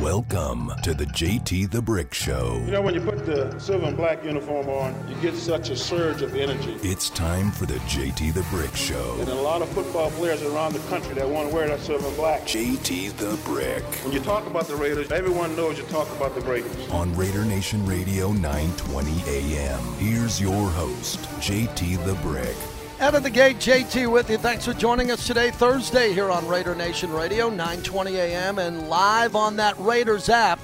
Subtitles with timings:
[0.00, 2.62] Welcome to the JT the Brick Show.
[2.64, 5.76] You know, when you put the silver and black uniform on, you get such a
[5.76, 6.76] surge of energy.
[6.82, 9.16] It's time for the JT the Brick Show.
[9.18, 12.06] And a lot of football players around the country that want to wear that silver
[12.06, 12.42] and black.
[12.42, 13.82] JT the Brick.
[14.04, 16.88] When you talk about the Raiders, everyone knows you talk about the Raiders.
[16.90, 19.82] On Raider Nation Radio 920 AM.
[19.94, 22.54] Here's your host, JT the Brick.
[23.00, 24.38] Out of the gate, JT with you.
[24.38, 28.58] Thanks for joining us today, Thursday, here on Raider Nation Radio, 9:20 a.m.
[28.58, 30.58] and live on that Raiders app.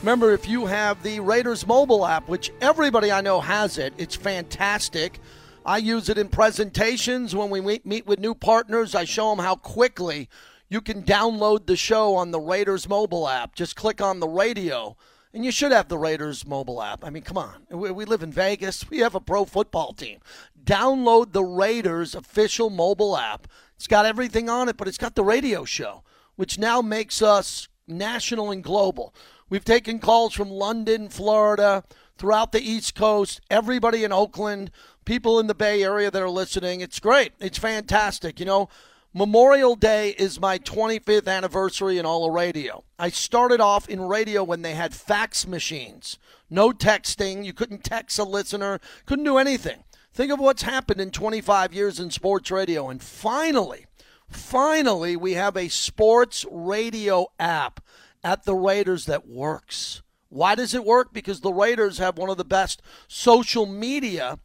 [0.00, 4.16] Remember, if you have the Raiders mobile app, which everybody I know has it, it's
[4.16, 5.20] fantastic.
[5.64, 8.96] I use it in presentations when we meet, with new partners.
[8.96, 10.28] I show them how quickly
[10.68, 13.54] you can download the show on the Raiders mobile app.
[13.54, 14.96] Just click on the radio
[15.32, 17.04] and you should have the Raiders mobile app.
[17.04, 17.66] I mean, come on.
[17.70, 18.88] We live in Vegas.
[18.88, 20.18] We have a pro football team.
[20.66, 23.46] Download the Raiders official mobile app.
[23.76, 26.02] It's got everything on it, but it's got the radio show,
[26.34, 29.14] which now makes us national and global.
[29.48, 31.84] We've taken calls from London, Florida,
[32.18, 34.72] throughout the East Coast, everybody in Oakland,
[35.04, 36.80] people in the Bay Area that are listening.
[36.80, 37.32] It's great.
[37.38, 38.40] It's fantastic.
[38.40, 38.68] You know,
[39.14, 42.82] Memorial Day is my 25th anniversary in all of radio.
[42.98, 46.18] I started off in radio when they had fax machines.
[46.50, 47.44] No texting.
[47.44, 49.84] You couldn't text a listener, couldn't do anything.
[50.16, 52.88] Think of what's happened in 25 years in sports radio.
[52.88, 53.84] And finally,
[54.30, 57.84] finally, we have a sports radio app
[58.24, 60.00] at the Raiders that works.
[60.30, 61.12] Why does it work?
[61.12, 64.38] Because the Raiders have one of the best social media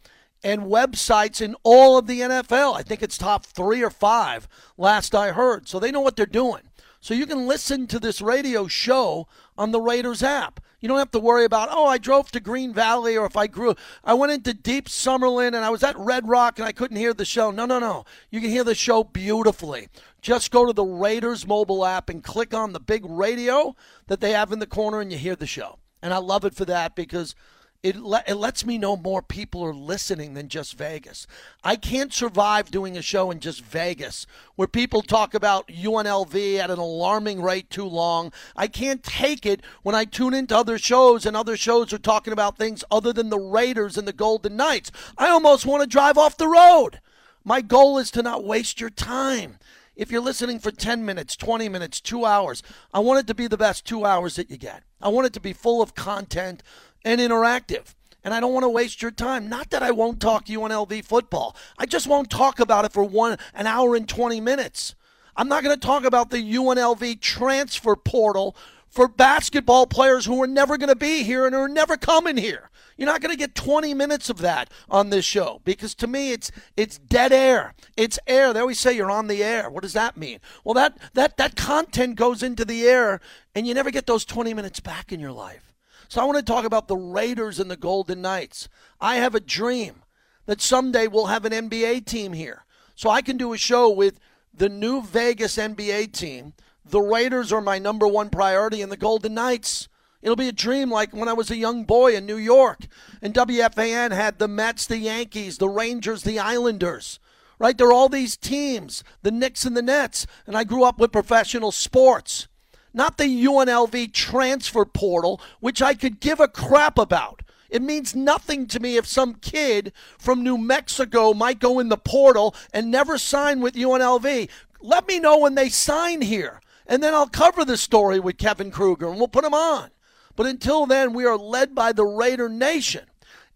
[0.44, 2.76] and websites in all of the NFL.
[2.76, 5.70] I think it's top three or five, last I heard.
[5.70, 6.64] So they know what they're doing.
[7.00, 10.60] So you can listen to this radio show on the Raiders app.
[10.82, 13.46] You don't have to worry about, oh, I drove to Green Valley or if I
[13.46, 16.98] grew, I went into deep Summerlin and I was at Red Rock and I couldn't
[16.98, 17.52] hear the show.
[17.52, 18.04] No, no, no.
[18.32, 19.90] You can hear the show beautifully.
[20.22, 23.76] Just go to the Raiders mobile app and click on the big radio
[24.08, 25.78] that they have in the corner and you hear the show.
[26.02, 27.36] And I love it for that because
[27.84, 31.25] it, le- it lets me know more people are listening than just Vegas.
[31.64, 36.69] I can't survive doing a show in just Vegas where people talk about UNLV at
[36.69, 38.31] an alarming rate too long.
[38.56, 42.34] I can't take it when I tune into other shows and other shows are talking
[42.34, 44.92] about things other than the Raiders and the Golden Knights.
[45.18, 47.00] I almost want to drive off the road.
[47.44, 49.58] My goal is to not waste your time.
[49.96, 52.63] If you're listening for 10 minutes, 20 minutes, two hours,
[52.94, 54.84] I want it to be the best two hours that you get.
[55.02, 56.63] I want it to be full of content
[57.03, 57.95] and interactive.
[58.23, 59.50] And I don't want to waste your time.
[59.50, 61.56] Not that I won't talk UNLV football.
[61.78, 64.95] I just won't talk about it for one an hour and 20 minutes.
[65.35, 68.56] I'm not going to talk about the UNLV transfer portal
[68.88, 72.69] for basketball players who are never going to be here and are never coming here.
[72.97, 76.33] You're not going to get 20 minutes of that on this show because to me
[76.33, 77.73] it's it's dead air.
[77.97, 78.53] It's air.
[78.53, 79.69] They always say you're on the air.
[79.69, 80.39] What does that mean?
[80.63, 83.19] Well, that that that content goes into the air
[83.56, 85.71] and you never get those 20 minutes back in your life.
[86.12, 88.68] So I want to talk about the Raiders and the Golden Knights.
[89.00, 90.04] I have a dream
[90.46, 92.66] that someday we'll have an NBA team here.
[92.96, 94.20] So I can do a show with
[94.54, 96.52] the new Vegas NBA team.
[96.84, 99.88] The Raiders are my number one priority, and the Golden Knights.
[100.22, 102.88] It'll be a dream like when I was a young boy in New York.
[103.22, 107.22] And WFAN had the Mets, the Yankees, the Rangers, the Islanders.
[107.58, 107.78] Right?
[107.78, 110.28] There are all these teams, the Knicks and the Nets.
[110.46, 112.50] And I grew up with professional sports
[112.94, 117.41] not the UNLV transfer portal, which I could give a crap about.
[117.69, 121.97] It means nothing to me if some kid from New Mexico might go in the
[121.97, 124.50] portal and never sign with UNLV.
[124.81, 128.72] Let me know when they sign here, and then I'll cover the story with Kevin
[128.72, 129.90] Kruger and we'll put him on.
[130.35, 133.06] But until then, we are led by the Raider Nation,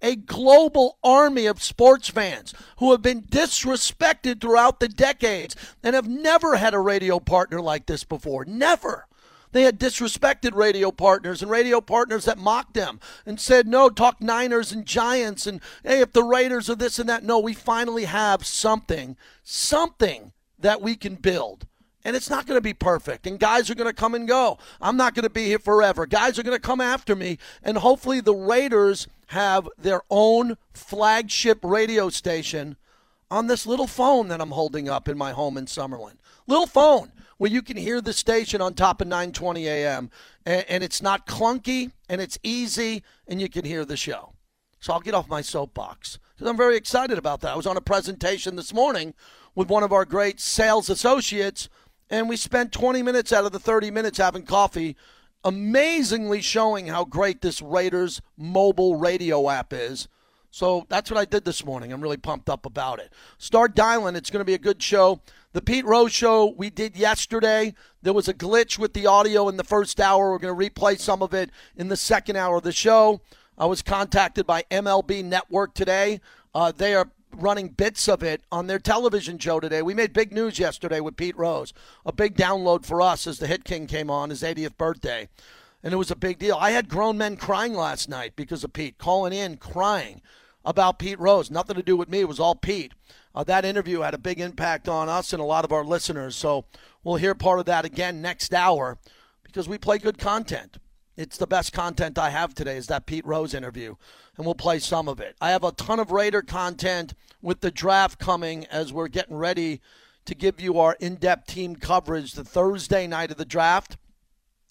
[0.01, 6.07] a global army of sports fans who have been disrespected throughout the decades and have
[6.07, 8.45] never had a radio partner like this before.
[8.45, 9.07] Never.
[9.56, 14.20] They had disrespected radio partners and radio partners that mocked them and said, no, talk
[14.20, 17.24] Niners and Giants and, hey, if the Raiders are this and that.
[17.24, 21.68] No, we finally have something, something that we can build.
[22.04, 23.26] And it's not going to be perfect.
[23.26, 24.57] And guys are going to come and go.
[24.81, 26.06] I'm not going to be here forever.
[26.06, 27.38] Guys are going to come after me.
[27.63, 32.75] And hopefully the Raiders have their own flagship radio station
[33.31, 36.18] on this little phone that I'm holding up in my home in Summerlin.
[36.46, 40.10] Little phone where you can hear the station on top of 920 AM
[40.46, 44.34] and, and it's not clunky and it's easy and you can hear the show.
[44.80, 47.54] So I'll get off my soapbox because I'm very excited about that.
[47.54, 49.14] I was on a presentation this morning
[49.56, 51.70] with one of our great sales associates,
[52.10, 54.96] and we spent 20 minutes out of the 30 minutes having coffee,
[55.44, 60.08] amazingly showing how great this Raiders mobile radio app is.
[60.52, 61.92] So that's what I did this morning.
[61.92, 63.12] I'm really pumped up about it.
[63.38, 64.16] Start dialing.
[64.16, 65.22] It's going to be a good show.
[65.56, 69.56] The Pete Rose show we did yesterday, there was a glitch with the audio in
[69.56, 70.31] the first hour.
[70.31, 73.22] We're going to replay some of it in the second hour of the show.
[73.57, 76.19] I was contacted by MLB Network today.
[76.54, 79.81] Uh, they are running bits of it on their television show today.
[79.81, 81.72] We made big news yesterday with Pete Rose.
[82.06, 85.30] A big download for us as the Hit King came on his 80th birthday.
[85.81, 86.58] And it was a big deal.
[86.60, 90.22] I had grown men crying last night because of Pete, calling in, crying
[90.66, 91.50] about Pete Rose.
[91.50, 92.19] Nothing to do with me.
[92.19, 92.92] It was all Pete.
[93.36, 96.36] Uh, that interview had a big impact on us and a lot of our listeners.
[96.36, 96.66] So
[97.04, 98.98] we'll hear part of that again next hour
[99.44, 100.78] because we play good content.
[101.18, 103.96] It's the best content I have today is that Pete Rose interview,
[104.36, 105.36] and we'll play some of it.
[105.40, 109.82] I have a ton of Raider content with the draft coming as we're getting ready
[110.26, 113.96] to give you our in-depth team coverage the Thursday night of the draft,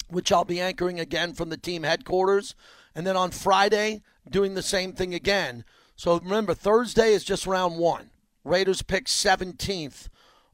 [0.07, 2.53] which I'll be anchoring again from the team headquarters,
[2.93, 5.63] and then on Friday doing the same thing again.
[5.95, 8.11] So remember, Thursday is just round one.
[8.45, 10.07] Raiders pick 17th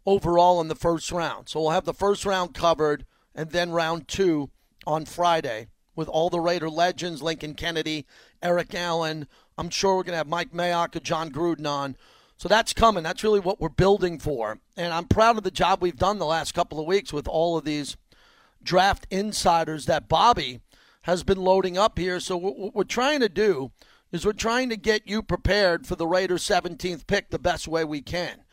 [0.06, 1.50] overall in the first round.
[1.50, 3.06] So we'll have the first round covered,
[3.36, 4.50] and then round two
[4.88, 8.06] on Friday with all the Raider legends, Lincoln Kennedy,
[8.42, 9.28] Eric Allen.
[9.58, 11.96] I'm sure we're going to have Mike Mayock and Jon Gruden on.
[12.38, 13.04] So that's coming.
[13.04, 14.60] That's really what we're building for.
[14.76, 17.58] And I'm proud of the job we've done the last couple of weeks with all
[17.58, 17.98] of these
[18.64, 20.62] draft insiders that Bobby
[21.04, 22.20] has been loading up here.
[22.20, 23.72] So what we're trying to do
[24.12, 27.84] is we're trying to get you prepared for the Raiders' 17th pick the best way
[27.84, 28.44] we can.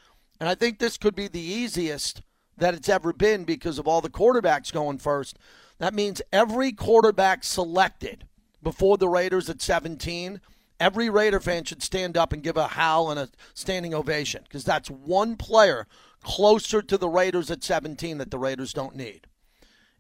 [0.41, 2.23] And I think this could be the easiest
[2.57, 5.39] that it's ever been because of all the quarterbacks going first.
[5.79, 8.25] That means every quarterback selected
[8.63, 10.41] before the Raiders at 17,
[10.81, 14.65] every Raider fan should stand up and give a howl and a standing ovation because
[14.65, 15.87] that's one player
[16.23, 19.27] closer to the Raiders at 17 that the Raiders don't need.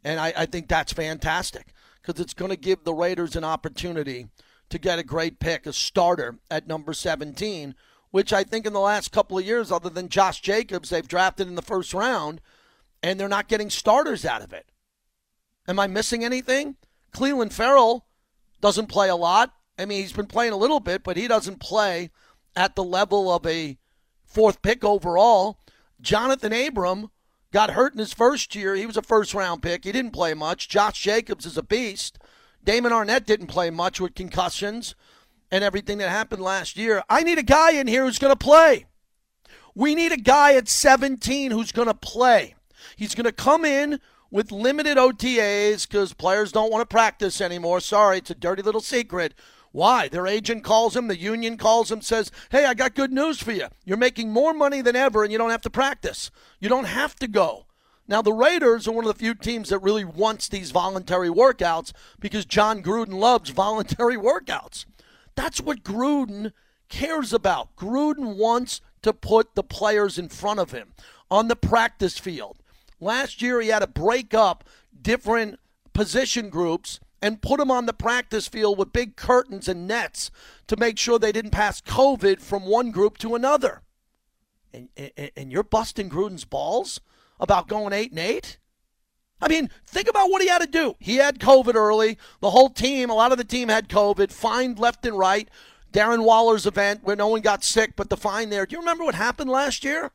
[0.04, 4.28] And I, I think that's fantastic because it's going to give the Raiders an opportunity
[4.70, 7.74] to get a great pick, a starter at number 17,
[8.10, 11.46] which I think in the last couple of years, other than Josh Jacobs, they've drafted
[11.46, 12.40] in the first round,
[13.02, 14.70] and they're not getting starters out of it.
[15.66, 16.76] Am I missing anything?
[17.12, 18.06] Clelin Ferrell
[18.60, 19.54] doesn't play a lot.
[19.78, 22.10] I mean, he's been playing a little bit, but he doesn't play
[22.56, 23.78] at the level of a
[24.24, 25.60] fourth pick overall.
[26.02, 27.10] Johnathan Abram
[27.52, 28.74] got hurt in his first year.
[28.74, 29.84] He was a first round pick.
[29.84, 30.68] He didn't play much.
[30.68, 32.18] Josh Jacobs is a beast.
[32.64, 34.94] Damon Arnette didn't play much with concussions
[35.50, 37.02] and everything that happened last year.
[37.08, 38.86] I need a guy in here who's going to play.
[39.74, 42.54] We need a guy at 17 who's going to play.
[42.96, 44.00] He's going to come in
[44.30, 47.80] with limited OTAs because players don't want to practice anymore.
[47.80, 49.34] Sorry, it's a dirty little secret.
[49.70, 50.08] Why?
[50.08, 53.52] Their agent calls him, the union calls him, says, Hey, I got good news for
[53.52, 53.68] you.
[53.84, 56.30] You're making more money than ever and you don't have to practice.
[56.58, 57.66] You don't have to go.
[58.08, 61.92] Now, the Raiders are one of the few teams that really wants these voluntary workouts
[62.18, 64.86] because Jon Gruden loves voluntary workouts.
[65.34, 66.52] That's what Gruden
[66.88, 67.76] cares about.
[67.76, 70.94] Gruden wants to put the players in front of him
[71.30, 72.58] on the practice field.
[72.98, 74.64] Last year, he had to break up
[75.00, 75.60] different
[75.92, 80.30] position groups and put them on the practice field with big curtains and nets
[80.66, 83.82] to make sure they didn't pass COVID from one group to another.
[84.72, 87.00] And, and, and you're busting Gruden's balls
[87.40, 88.58] about going eight and eight?
[89.40, 90.96] I mean, think about what he had to do.
[90.98, 92.18] He had COVID early.
[92.40, 95.48] The whole team, a lot of the team had COVID, fined left and right.
[95.92, 98.66] Darren Waller's event where no one got sick, but the fine there.
[98.66, 100.10] Do you remember what happened last year?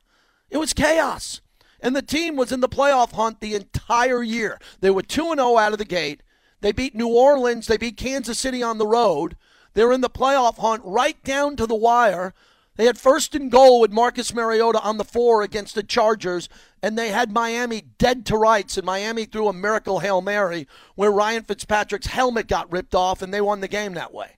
[0.49, 1.41] It was chaos.
[1.79, 4.59] And the team was in the playoff hunt the entire year.
[4.81, 6.21] They were 2 0 out of the gate.
[6.61, 7.68] They beat New Orleans.
[7.68, 9.35] They beat Kansas City on the road.
[9.73, 12.33] They're in the playoff hunt right down to the wire.
[12.75, 16.49] They had first and goal with Marcus Mariota on the four against the Chargers,
[16.81, 21.11] and they had Miami dead to rights, and Miami threw a miracle Hail Mary where
[21.11, 24.37] Ryan Fitzpatrick's helmet got ripped off, and they won the game that way.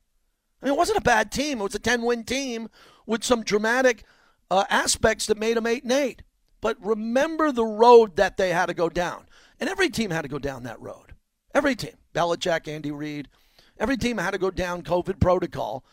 [0.61, 1.59] I mean, it wasn't a bad team.
[1.59, 2.69] It was a 10 win team
[3.05, 4.03] with some dramatic
[4.51, 6.23] uh, aspects that made them 8 and 8.
[6.59, 9.27] But remember the road that they had to go down.
[9.59, 11.13] And every team had to go down that road.
[11.53, 11.95] Every team.
[12.13, 13.29] Belichick, Andy Reid.
[13.77, 15.85] Every team had to go down COVID protocol.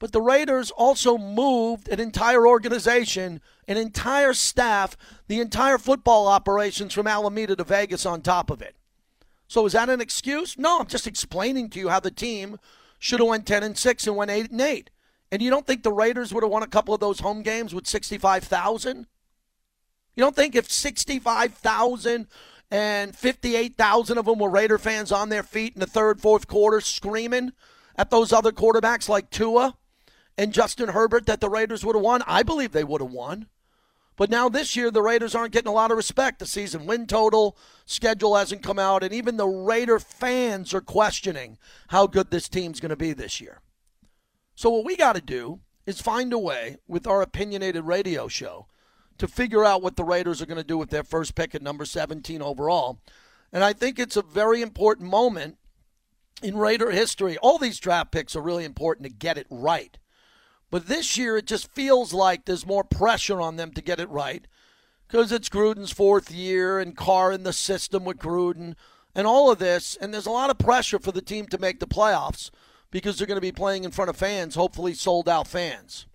[0.00, 4.96] But the Raiders also moved an entire organization, an entire staff,
[5.28, 8.74] the entire football operations from Alameda to Vegas on top of it.
[9.46, 10.56] So is that an excuse?
[10.56, 12.58] No, I'm just explaining to you how the team
[12.98, 14.90] should have went 10 and 6 and went 8 and 8.
[15.30, 17.74] And you don't think the Raiders would have won a couple of those home games
[17.74, 19.06] with 65,000?
[20.16, 22.26] You don't think if 65,000
[22.70, 26.80] and 58,000 of them were Raider fans on their feet in the third, fourth quarter
[26.80, 27.52] screaming
[27.96, 29.76] at those other quarterbacks like Tua
[30.40, 32.22] and Justin Herbert that the Raiders would have won?
[32.26, 33.46] I believe they would have won.
[34.16, 36.38] But now this year, the Raiders aren't getting a lot of respect.
[36.38, 41.58] The season win total schedule hasn't come out, and even the Raider fans are questioning
[41.88, 43.60] how good this team's going to be this year.
[44.54, 48.66] So, what we got to do is find a way with our opinionated radio show
[49.18, 51.60] to figure out what the Raiders are going to do with their first pick at
[51.60, 53.02] number 17 overall.
[53.52, 55.58] And I think it's a very important moment
[56.42, 57.36] in Raider history.
[57.42, 59.98] All these draft picks are really important to get it right.
[60.70, 64.08] But this year, it just feels like there's more pressure on them to get it
[64.08, 64.46] right
[65.08, 68.74] because it's Gruden's fourth year and Carr in the system with Gruden
[69.14, 69.96] and all of this.
[70.00, 72.50] And there's a lot of pressure for the team to make the playoffs
[72.90, 76.06] because they're going to be playing in front of fans, hopefully sold out fans.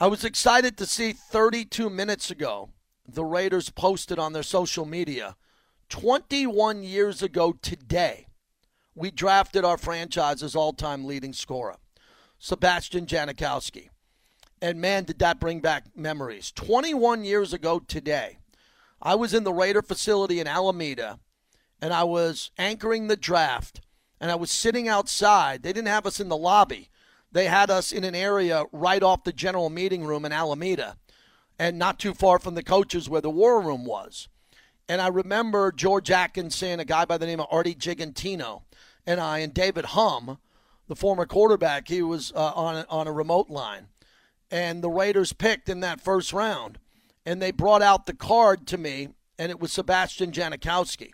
[0.00, 2.70] I was excited to see 32 minutes ago
[3.06, 5.36] the Raiders posted on their social media
[5.88, 8.26] 21 years ago today,
[8.94, 11.76] we drafted our franchise's all time leading scorer,
[12.38, 13.88] Sebastian Janikowski.
[14.60, 16.52] And man, did that bring back memories.
[16.52, 18.38] 21 years ago today,
[19.00, 21.18] I was in the Raider facility in Alameda
[21.80, 23.80] and I was anchoring the draft
[24.20, 25.62] and I was sitting outside.
[25.62, 26.88] They didn't have us in the lobby,
[27.30, 30.96] they had us in an area right off the general meeting room in Alameda
[31.58, 34.28] and not too far from the coaches where the war room was.
[34.88, 38.62] And I remember George Atkinson, a guy by the name of Artie Gigantino,
[39.06, 40.38] and I, and David Humm,
[40.88, 43.88] the former quarterback, he was uh, on, on a remote line.
[44.50, 46.78] And the Raiders picked in that first round.
[47.26, 51.12] And they brought out the card to me, and it was Sebastian Janikowski.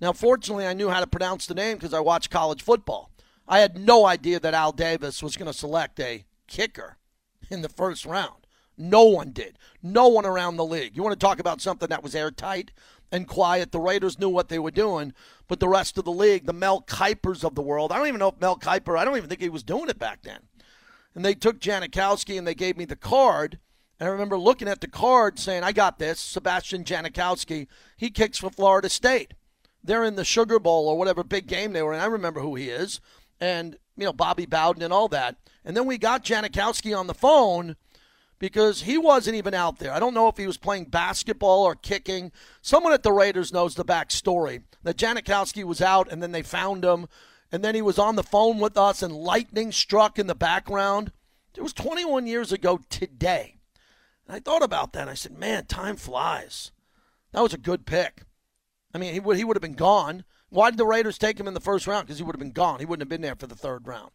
[0.00, 3.10] Now, fortunately, I knew how to pronounce the name because I watched college football.
[3.48, 6.96] I had no idea that Al Davis was going to select a kicker
[7.50, 8.46] in the first round.
[8.76, 9.58] No one did.
[9.82, 10.96] No one around the league.
[10.96, 12.72] You want to talk about something that was airtight
[13.10, 13.72] and quiet?
[13.72, 15.12] The Raiders knew what they were doing,
[15.48, 18.20] but the rest of the league, the Mel Kipers of the world, I don't even
[18.20, 20.40] know if Mel Kiper, I don't even think he was doing it back then.
[21.14, 23.58] And they took Janikowski and they gave me the card.
[23.98, 26.20] And I remember looking at the card saying, I got this.
[26.20, 29.32] Sebastian Janikowski, he kicks for Florida State.
[29.82, 32.00] They're in the Sugar Bowl or whatever big game they were in.
[32.00, 33.00] I remember who he is.
[33.40, 35.36] And, you know, Bobby Bowden and all that.
[35.64, 37.76] And then we got Janikowski on the phone
[38.38, 39.92] because he wasn't even out there.
[39.92, 42.32] I don't know if he was playing basketball or kicking.
[42.60, 46.84] Someone at the Raiders knows the backstory that Janikowski was out and then they found
[46.84, 47.06] him.
[47.50, 51.12] And then he was on the phone with us and lightning struck in the background.
[51.56, 53.56] It was 21 years ago today.
[54.26, 55.02] And I thought about that.
[55.02, 56.72] And I said, man, time flies.
[57.32, 58.22] That was a good pick.
[58.92, 60.24] I mean, he would, he would have been gone.
[60.48, 62.06] Why did the Raiders take him in the first round?
[62.06, 62.80] Because he would have been gone.
[62.80, 64.10] He wouldn't have been there for the third round.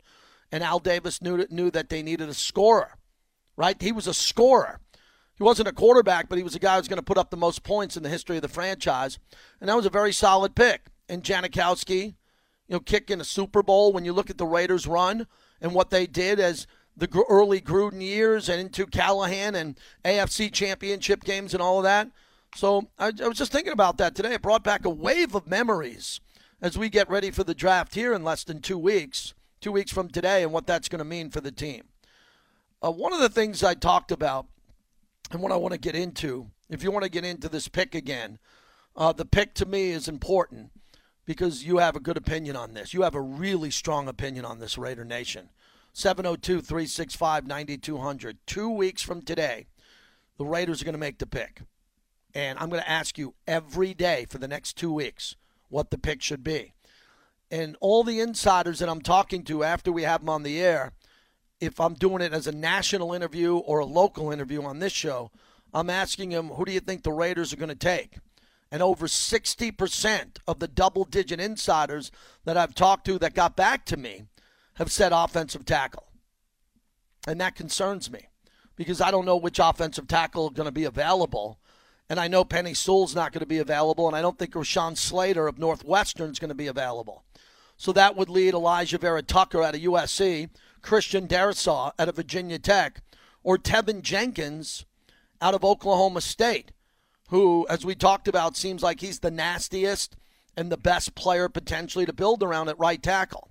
[0.51, 2.98] And Al Davis knew, knew that they needed a scorer
[3.55, 3.81] right?
[3.81, 4.79] He was a scorer.
[5.36, 7.38] He wasn't a quarterback, but he was a guy who's going to put up the
[7.38, 9.17] most points in the history of the franchise.
[9.60, 10.88] And that was a very solid pick.
[11.10, 12.13] And Janikowski, you
[12.70, 15.27] know, kicking a Super Bowl when you look at the Raiders' run
[15.60, 21.24] and what they did as the early Gruden years and into Callahan and AFC championship
[21.24, 22.10] games and all of that.
[22.55, 24.34] So I, I was just thinking about that today.
[24.34, 26.20] It brought back a wave of memories
[26.62, 29.91] as we get ready for the draft here in less than two weeks, two weeks
[29.91, 31.84] from today, and what that's going to mean for the team.
[32.84, 34.48] Uh, one of the things I talked about
[35.32, 37.94] and what I want to get into, if you want to get into this pick
[37.94, 38.40] again,
[38.96, 40.72] uh, the pick to me is important
[41.26, 42.94] because you have a good opinion on this.
[42.94, 45.50] You have a really strong opinion on this, Raider Nation.
[45.94, 48.38] 702 365 9200.
[48.48, 49.68] Two weeks from today,
[50.38, 51.62] the Raiders are going to make the pick.
[52.34, 55.36] And I'm going to ask you every day for the next two weeks
[55.70, 56.74] what the pick should be.
[57.52, 60.94] And all the insiders that I'm talking to after we have them on the air
[61.62, 65.32] if I'm doing it as a national interview or a local interview on this show,
[65.74, 68.18] I'm asking him, who do you think the Raiders are going to take?
[68.72, 72.12] And over 60% of the double digit insiders
[72.46, 74.24] that I've talked to that got back to me
[74.75, 76.08] have said offensive tackle.
[77.27, 78.27] And that concerns me
[78.75, 81.60] because I don't know which offensive tackle is going to be available.
[82.10, 84.08] And I know Penei Sewell's not going to be available.
[84.08, 87.24] And I don't think Rashawn Slater of Northwestern is going to be available.
[87.77, 90.50] So that would lead Alijah Vera-Tucker out of USC
[90.82, 93.02] Christian Darrisaw out of Virginia Tech
[93.44, 94.86] or Teven Jenkins
[95.42, 96.72] out of Oklahoma State,
[97.30, 100.16] who, as we talked about, seems like he's the nastiest
[100.56, 103.50] and the best player potentially to build around at right tackle.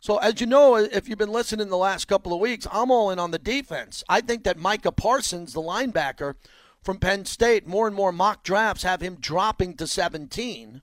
[0.00, 3.10] So, as you know, if you've been listening the last couple of weeks, I'm all
[3.10, 4.02] in on the defense.
[4.08, 6.36] I think that Micah Parsons, the linebacker
[6.82, 10.80] from Penn State, more and more mock drafts have him dropping to 17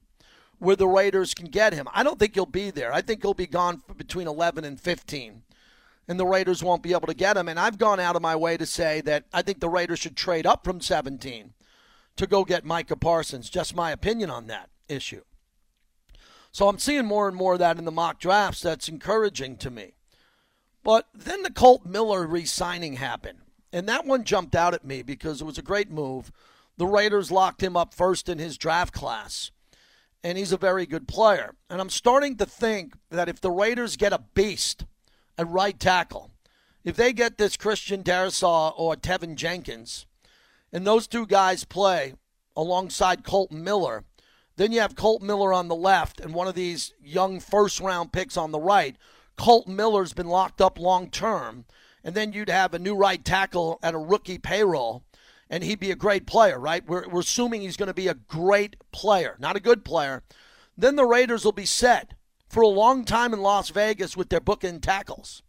[0.59, 1.87] where the Raiders can get him.
[1.93, 2.91] I don't think he'll be there.
[2.91, 5.43] I think he'll be gone between 11 and 15
[6.07, 7.49] and the Raiders won't be able to get him.
[7.49, 10.15] And I've gone out of my way to say that I think the Raiders should
[10.15, 11.53] trade up from 17
[12.15, 13.49] to go get Micah Parsons.
[13.49, 15.23] Just my opinion on that issue.
[16.51, 18.61] So I'm seeing more and more of that in the mock drafts.
[18.61, 19.93] That's encouraging to me.
[20.83, 23.39] But then the Colt Miller re signing happened.
[23.73, 26.31] And that one jumped out at me because it was a great move.
[26.77, 29.51] The Raiders locked him up first in his draft class.
[30.23, 31.55] And he's a very good player.
[31.69, 34.85] And I'm starting to think that if the Raiders get a beast–
[35.37, 36.31] at right tackle.
[36.83, 40.05] If they get this Christian Darrisaw or Teven Jenkins,
[40.71, 42.13] and those two guys play
[42.55, 44.03] alongside Kolton Miller,
[44.55, 48.11] then you have Kolton Miller on the left and one of these young first round
[48.11, 48.95] picks on the right.
[49.37, 51.65] Kolton Miller's been locked up long term.
[52.03, 55.03] And then you'd have a new right tackle at a rookie payroll,
[55.49, 56.87] and he'd be a great player, right?
[56.87, 60.23] We're, we're assuming he's going to be a great player, not a good player.
[60.77, 62.13] Then the Raiders will be set
[62.47, 65.43] for a long time in Las Vegas with their book bookend tackles.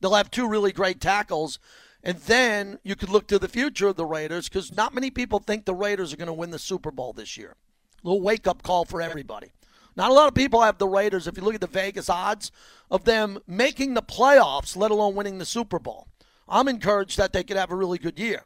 [0.00, 1.58] They'll have two really great tackles.
[2.02, 5.40] And then you could look to the future of the Raiders because not many people
[5.40, 7.56] think the Raiders are going to win the Super Bowl this year.
[8.04, 9.50] A little wake up call for everybody.
[9.96, 12.52] Not a lot of people have the Raiders, if you look at the Vegas odds,
[12.90, 16.06] of them making the playoffs, let alone winning the Super Bowl.
[16.48, 18.44] I'm encouraged that they could have a really good year.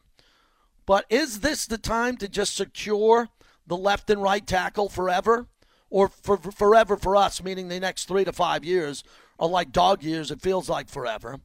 [0.86, 3.28] But is this the time to just secure
[3.66, 5.48] the left and right tackle forever?
[5.90, 9.02] Or for, for forever for us, meaning the next three to five years
[9.38, 11.40] are like dog years, it feels like forever.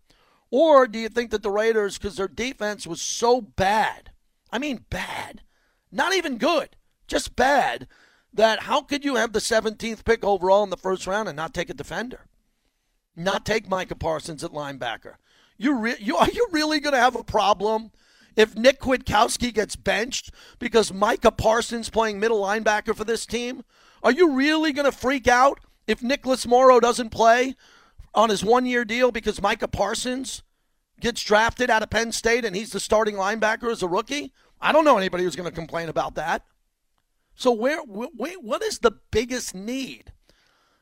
[0.51, 4.11] Or do you think that the Raiders, because their defense was so bad,
[4.51, 5.41] I mean bad,
[5.91, 6.75] not even good,
[7.07, 7.87] just bad,
[8.33, 11.53] that how could you have the 17th pick overall in the first round and not
[11.53, 12.27] take a defender?
[13.15, 15.15] Not take Micah Parsons at linebacker.
[15.57, 17.91] You, re- you are you really going to have a problem
[18.35, 23.63] if Nick Kwiatkowski gets benched because Micah Parsons playing middle linebacker for this team?
[24.05, 27.55] Are you really going to freak out if Nicholas Morrow doesn't play
[28.13, 30.43] on his one year deal because Micah Parsons
[30.99, 34.31] gets drafted out of Penn State and he's the starting linebacker as a rookie?
[34.61, 36.43] I don't know anybody who's going to complain about that.
[37.33, 40.13] So where, wait, what is the biggest need?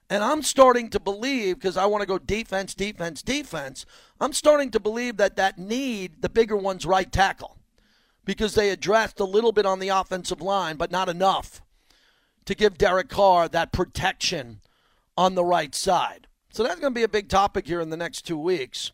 [0.09, 3.85] And I'm starting to believe because I want to go defense, defense, defense.
[4.19, 7.57] I'm starting to believe that that need, the bigger one's right tackle,
[8.25, 11.61] because they addressed a little bit on the offensive line, but not enough
[12.45, 14.59] to give Derek Carr that protection
[15.17, 16.27] on the right side.
[16.51, 18.91] So that's going to be a big topic here in the next two weeks.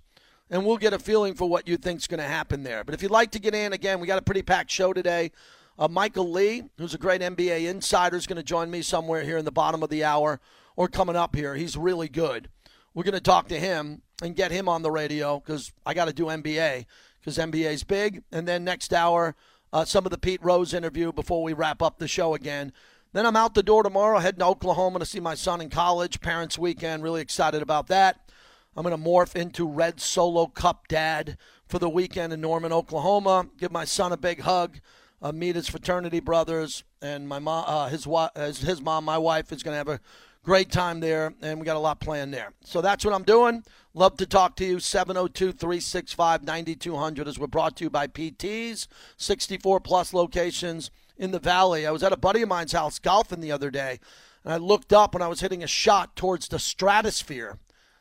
[0.50, 2.84] And we'll get a feeling for what you think is going to happen there.
[2.84, 5.32] But if you'd like to get in, again, we got a pretty packed show today.
[5.78, 9.38] Uh, Michael Lee, who's a great NBA insider, is going to join me somewhere here
[9.38, 10.40] in the bottom of the hour
[10.76, 11.56] or coming up here.
[11.56, 12.50] He's really good.
[12.94, 16.06] We're going to talk to him and get him on the radio because I got
[16.06, 16.86] to do NBA
[17.20, 18.24] because NBA is big.
[18.32, 19.36] And then next hour,
[19.72, 22.74] uh, some of the Pete Rose interview before we wrap up the show again.
[23.12, 26.22] Then I'm out the door tomorrow, heading to Oklahoma to see my son in college.
[26.22, 28.30] Parents' weekend, really excited about that.
[28.76, 33.48] I'm going to morph into Red Solo Cup dad for the weekend in Norman, Oklahoma.
[33.58, 34.80] Give my son a big hug
[35.22, 39.52] uh, meet his fraternity brothers, and my mom, uh, his, his his mom, my wife,
[39.52, 40.00] is going to have a
[40.44, 42.54] great time there, and we got a lot planned there.
[42.64, 43.64] So that's what I'm doing.
[43.94, 44.80] Love to talk to you.
[44.80, 51.40] 702 365 9200 as we're brought to you by PTs, 64 plus locations in the
[51.40, 51.86] valley.
[51.86, 54.00] I was at a buddy of mine's house golfing the other day,
[54.44, 57.60] and I looked up when I was hitting a shot towards the stratosphere.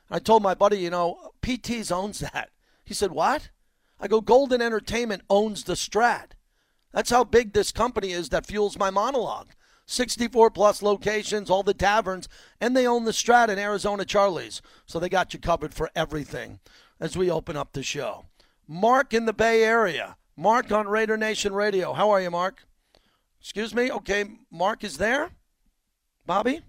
[0.09, 2.51] I told my buddy, you know, PTs owns that.
[2.85, 3.51] He said, What?
[4.01, 6.31] I go, Golden Entertainment owns the Strat.
[6.93, 9.49] That's how big this company is that fuels my monologue.
[9.87, 12.29] 64 plus locations, all the taverns,
[12.61, 14.63] and they own the Strat in Arizona Charlie's.
[14.87, 16.61] So they got you covered for everything
[17.01, 18.27] as we open up the show.
[18.69, 20.17] Mark in the Bay Area.
[20.37, 21.95] Mark on Raider Nation Radio.
[21.95, 22.68] How are you, Mark?
[23.41, 23.91] Excuse me?
[23.91, 25.31] Okay, Mark is there?
[26.27, 26.61] Bobby?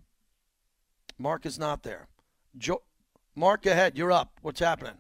[1.17, 2.07] Mark is not there.
[2.57, 2.83] Jo-
[3.35, 3.97] Mark, ahead.
[3.97, 4.33] You're up.
[4.41, 4.93] What's happening?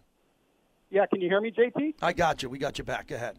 [0.89, 1.95] Yeah, can you hear me, JT?
[2.01, 2.49] I got you.
[2.49, 3.11] We got you back.
[3.11, 3.37] Ahead.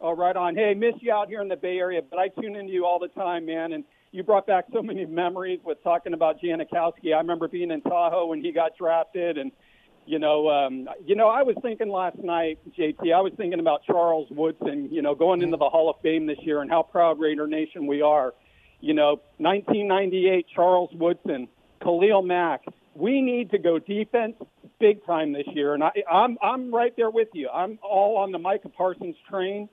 [0.00, 0.54] Oh, right on.
[0.54, 2.98] Hey, miss you out here in the Bay Area, but I tune into you all
[2.98, 3.72] the time, man.
[3.72, 7.12] And you brought back so many memories with talking about Janikowski.
[7.14, 9.52] I remember being in Tahoe when he got drafted, and
[10.08, 13.12] you know, um, you know, I was thinking last night, JT.
[13.12, 14.88] I was thinking about Charles Woodson.
[14.90, 17.86] You know, going into the Hall of Fame this year, and how proud Raider Nation
[17.86, 18.32] we are.
[18.80, 21.48] You know, 1998, Charles Woodson,
[21.82, 22.64] Khalil Mack.
[22.94, 24.36] We need to go defense
[24.80, 27.50] big time this year, and I, I'm I'm right there with you.
[27.50, 29.68] I'm all on the Micah Parsons train.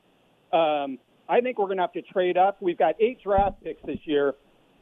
[0.52, 2.62] Um, I think we're going to have to trade up.
[2.62, 4.36] We've got eight draft picks this year.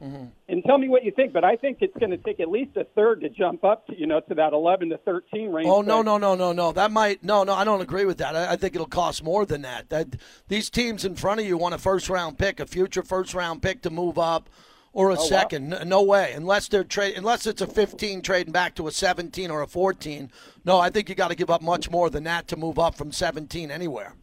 [0.04, 0.26] Mm-hmm.
[0.50, 2.76] And tell me what you think, but I think it's going to take at least
[2.76, 5.68] a third to jump up to you know to that eleven to thirteen range.
[5.70, 8.36] Oh no no no no no that might no no I don't agree with that.
[8.36, 9.90] I, I, think it'll cost more than that.
[9.90, 10.18] That
[10.50, 13.62] these teams in front of you want a first round pick, a future first round
[13.62, 14.50] pick to move up,
[14.92, 15.72] or a oh, second.
[15.72, 15.84] Wow.
[15.86, 19.62] No, way, unless they're trade unless it's a fifteen trading back to a seventeen or
[19.62, 20.32] a fourteen.
[20.66, 22.96] No, I think you got to give up much more than that to move up
[22.96, 24.16] from seventeen anywhere.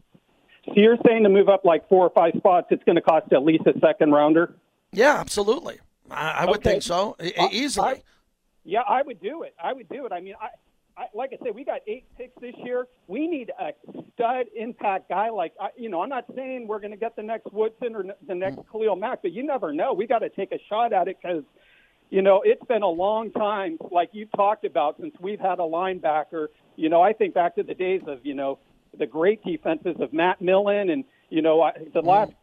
[0.65, 3.33] So you're saying to move up like four or five spots, it's going to cost
[3.33, 4.53] at least a second rounder?
[4.91, 5.79] Yeah, absolutely.
[6.09, 6.71] I, I would okay.
[6.71, 7.87] think so, I, easily.
[7.87, 8.03] I,
[8.63, 9.55] yeah, I would do it.
[9.61, 10.11] I would do it.
[10.11, 10.49] I mean, I,
[11.01, 12.87] I, like I said, we got eight picks this year.
[13.07, 13.71] We need a
[14.13, 15.29] stud impact guy.
[15.29, 18.35] Like, you know, I'm not saying we're going to get the next Woodson or the
[18.35, 18.65] next mm.
[18.71, 19.93] Khalil Mack, but you never know.
[19.93, 21.43] We got to take a shot at it because,
[22.09, 25.63] you know, it's been a long time, like you've talked about, since we've had a
[25.63, 26.47] linebacker.
[26.75, 28.59] You know, I think back to the days of, you know,
[28.97, 32.33] the great defenses of Matt Millen and You know, I, the last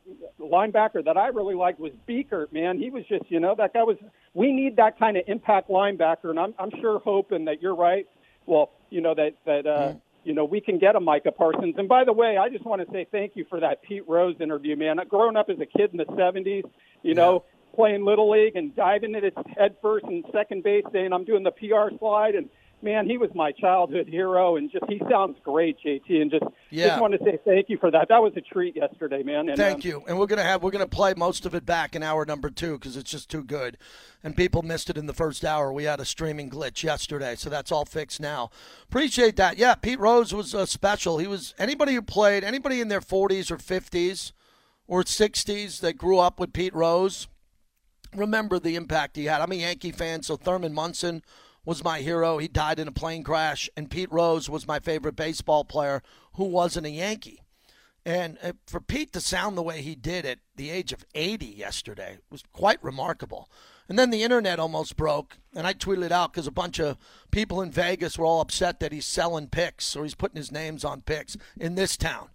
[0.40, 2.54] linebacker that I really liked was Biekert.
[2.54, 3.98] Man, he was just, you know, that guy was.
[4.32, 8.06] We need that kind of impact linebacker, and I'm I'm sure hoping that you're right.
[8.46, 9.92] Well, you know that that uh,
[10.24, 11.74] you know we can get a Micah Parsons.
[11.76, 14.36] And by the way, I just want to say thank you for that Pete Rose
[14.40, 14.98] interview, man.
[15.06, 16.64] Growing up as a kid in the '70s,
[17.02, 21.12] you know, playing little league and diving at its head first and second base, saying
[21.12, 22.48] I'm doing the PR slide and
[22.82, 26.20] man, he was my childhood hero, and just he sounds great, JT.
[26.20, 26.88] And just Yeah.
[26.88, 28.08] just want to say thank you for that.
[28.08, 29.48] That was a treat yesterday, man.
[29.48, 30.04] And, Thank um, you.
[30.06, 32.78] And we're gonna have we're gonna play most of it back in hour number two
[32.78, 33.78] because it's just too good,
[34.22, 35.72] and people missed it in the first hour.
[35.72, 38.50] We had a streaming glitch yesterday, so that's all fixed now.
[38.84, 39.58] Appreciate that.
[39.58, 41.18] Yeah, Pete Rose was uh, special.
[41.18, 44.32] He was anybody who played anybody in their 40s or 50s
[44.86, 47.28] or 60s that grew up with Pete Rose.
[48.14, 49.42] Remember the impact he had.
[49.42, 51.22] I'm a Yankee fan, so Thurman Munson
[51.64, 52.38] was my hero.
[52.38, 56.02] He died in a plane crash, and Pete Rose was my favorite baseball player
[56.34, 57.42] who wasn't a Yankee.
[58.04, 61.44] And uh, for Pete to sound the way he did at the age of 80
[61.44, 63.50] yesterday was quite remarkable.
[63.88, 66.96] And then the internet almost broke, and I tweeted it out because a bunch of
[67.30, 70.84] people in Vegas were all upset that he's selling picks or he's putting his names
[70.84, 72.28] on picks in this town.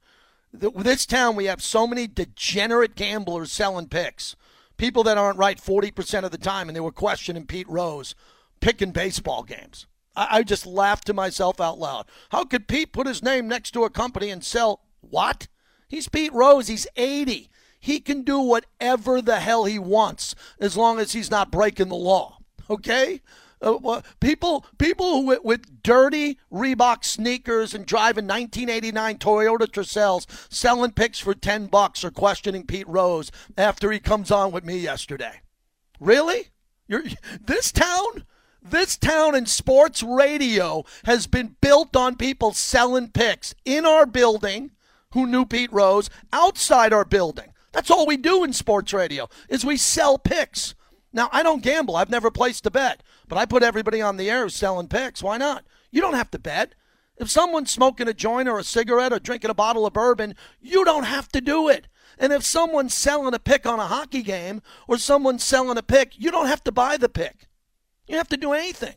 [0.52, 4.36] This town, we have so many degenerate gamblers selling picks.
[4.78, 8.14] People that aren't right 40% of the time, and they were questioning Pete Rose
[8.64, 9.88] picking baseball games.
[10.16, 12.06] I, I just laughed to myself out loud.
[12.30, 15.48] How could Pete put his name next to a company and sell what?
[15.90, 16.68] He's Pete Rose.
[16.68, 17.50] He's 80.
[17.80, 21.96] He can do whatever the hell he wants as long as he's not breaking the
[21.96, 22.38] law.
[22.70, 23.20] Okay?
[23.62, 30.92] Uh, people, people who with, with dirty Reebok sneakers and driving 1989 Toyota Tercels, selling
[30.92, 35.42] picks for 10 bucks, are questioning Pete Rose after he comes on with me yesterday.
[36.00, 36.48] Really?
[36.88, 37.04] You're
[37.46, 38.24] this town?
[38.64, 44.72] This town and sports radio has been built on people selling picks in our building
[45.14, 47.54] who knew Pete Rose, outside our building.
[47.72, 50.76] That's all we do in sports radio is we sell picks.
[51.12, 51.96] Now, I don't gamble.
[51.96, 55.22] I've never placed a bet, but I put everybody on the air who's selling picks.
[55.22, 55.66] Why not?
[55.92, 56.74] You don't have to bet.
[57.18, 60.84] If someone's smoking a joint or a cigarette or drinking a bottle of bourbon, you
[60.84, 61.88] don't have to do it.
[62.18, 66.20] And if someone's selling a pick on a hockey game or someone's selling a pick,
[66.20, 67.50] you don't have to buy the pick.
[68.08, 68.96] You have to do anything.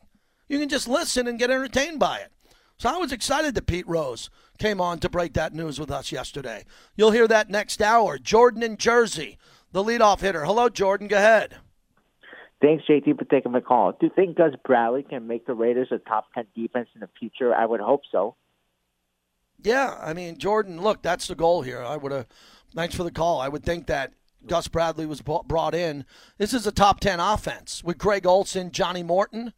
[0.49, 2.33] You can just listen and get entertained by it.
[2.79, 6.13] So I was excited that Pete Rose came on to break that news with us
[6.13, 6.65] yesterday.
[6.95, 8.19] You'll hear that next hour.
[8.19, 9.39] Jordan in Jersey,
[9.73, 10.45] the leadoff hitter.
[10.45, 11.09] Hello, Jordan.
[11.09, 11.57] Go ahead.
[12.61, 13.93] Thanks, JT, for taking my call.
[13.93, 17.09] Do you think Gus Bradley can make the Raiders a top 10 defense in the
[17.19, 17.55] future?
[17.55, 18.35] I would hope so.
[19.63, 21.83] Yeah, I mean, Jordan, look, that's the goal here.
[21.83, 22.27] I would have,
[22.75, 23.41] thanks for the call.
[23.41, 24.13] I would think that
[24.47, 26.05] Gus Bradley was brought in.
[26.39, 29.53] This is a top 10 offense with Greg Olson, Johnny Morton,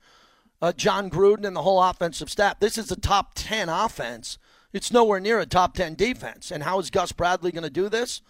[0.60, 2.60] uh, Jon Gruden, and the whole offensive staff.
[2.60, 4.38] This is a top 10 offense.
[4.72, 6.50] It's nowhere near a top 10 defense.
[6.50, 8.22] And how is Gus Bradley going to do this?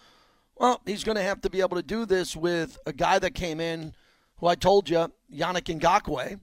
[0.55, 3.31] Well, he's going to have to be able to do this with a guy that
[3.31, 3.93] came in,
[4.37, 6.39] who I told you, Yannick Ngakoue.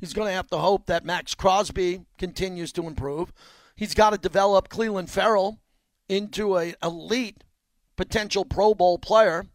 [0.00, 3.32] He's going to have to hope that Maxx Crosby continues to improve.
[3.74, 5.58] He's got to develop Clelin Ferrell
[6.08, 7.44] into a elite
[7.96, 9.46] potential Pro Bowl player.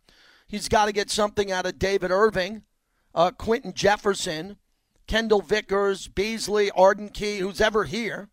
[0.52, 2.64] He's got to get something out of David Irving,
[3.16, 4.58] uh, Quinton Jefferson,
[5.08, 8.28] Kendall Vickers, Beasley, Arden Key, who's ever here.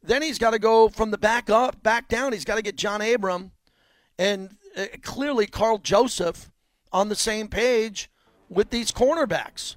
[0.00, 2.32] Then he's got to go from the back up, back down.
[2.32, 3.50] He's got to get John Abram
[4.16, 6.52] and uh, clearly Karl Joseph
[6.92, 8.12] on the same page
[8.48, 9.74] with these cornerbacks.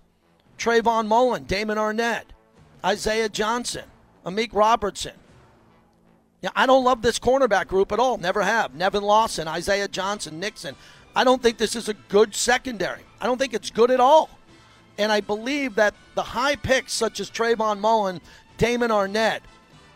[0.59, 2.25] Trayvon Mullen, Damon Arnette,
[2.85, 3.85] Isaiah Johnson,
[4.23, 5.15] Amik Robertson.
[6.41, 8.19] Yeah, I don't love this cornerback group at all.
[8.19, 8.75] Never have.
[8.75, 10.75] Nevin Lawson, Isaiah Johnson, Nixon.
[11.15, 13.01] I don't think this is a good secondary.
[13.19, 14.29] I don't think it's good at all.
[14.97, 18.21] And I believe that the high picks, such as Trayvon Mullen,
[18.57, 19.41] Damon Arnette,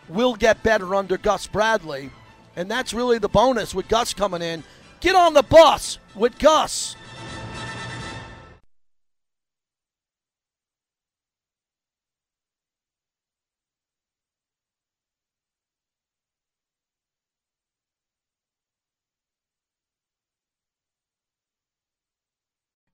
[0.08, 2.10] will get better under Gus Bradley.
[2.56, 4.64] And that's really the bonus with Gus coming in.
[5.00, 6.96] Get on the bus with Gus.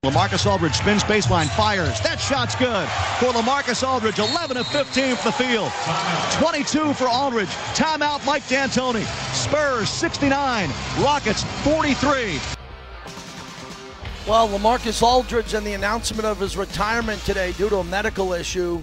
[0.03, 2.01] Lamarcus Aldridge spins baseline, fires.
[2.01, 4.19] That shot's good for Lamarcus Aldridge.
[4.19, 5.71] 11 of 15 from the field.
[6.43, 7.51] 22 for Aldridge.
[7.77, 9.05] Timeout, Mike D'Antoni.
[9.35, 10.71] Spurs 69.
[11.01, 12.41] Rockets 43.
[14.27, 18.81] Well, Lamarcus Aldridge and the announcement of his retirement today due to a medical issue.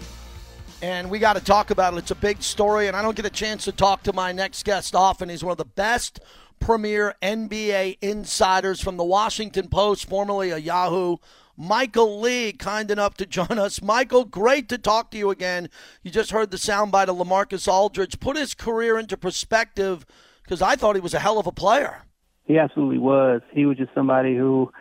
[0.81, 1.97] And we got to talk about it.
[1.97, 4.63] It's a big story, and I don't get a chance to talk to my next
[4.63, 5.27] guest often.
[5.27, 6.19] He's one of the best
[6.59, 11.17] premier NBA insiders from the Washington Post, formerly a Yahoo.
[11.57, 13.81] Michael Lee, kind enough to join us.
[13.81, 15.69] Michael, great to talk to you again.
[16.03, 18.19] You just heard the soundbite of Lamarcus Aldridge.
[18.19, 20.05] Put his career into perspective
[20.43, 22.03] because I thought he was a hell of a player.
[22.45, 23.41] He absolutely was.
[23.51, 24.71] He was just somebody who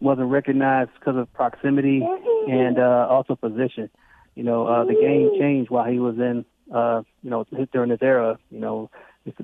[0.00, 2.02] wasn't recognized because of proximity
[2.48, 3.88] and uh, also position.
[4.36, 7.98] You know, uh, the game changed while he was in, uh, you know, during this
[8.02, 8.38] era.
[8.50, 8.90] You know,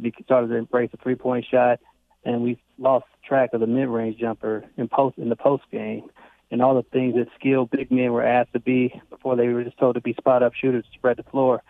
[0.00, 1.80] be started to embrace a three-point shot,
[2.24, 6.04] and we lost track of the mid-range jumper in post in the post game,
[6.50, 9.64] and all the things that skilled big men were asked to be before they were
[9.64, 11.62] just told to be spot-up shooters, spread the floor.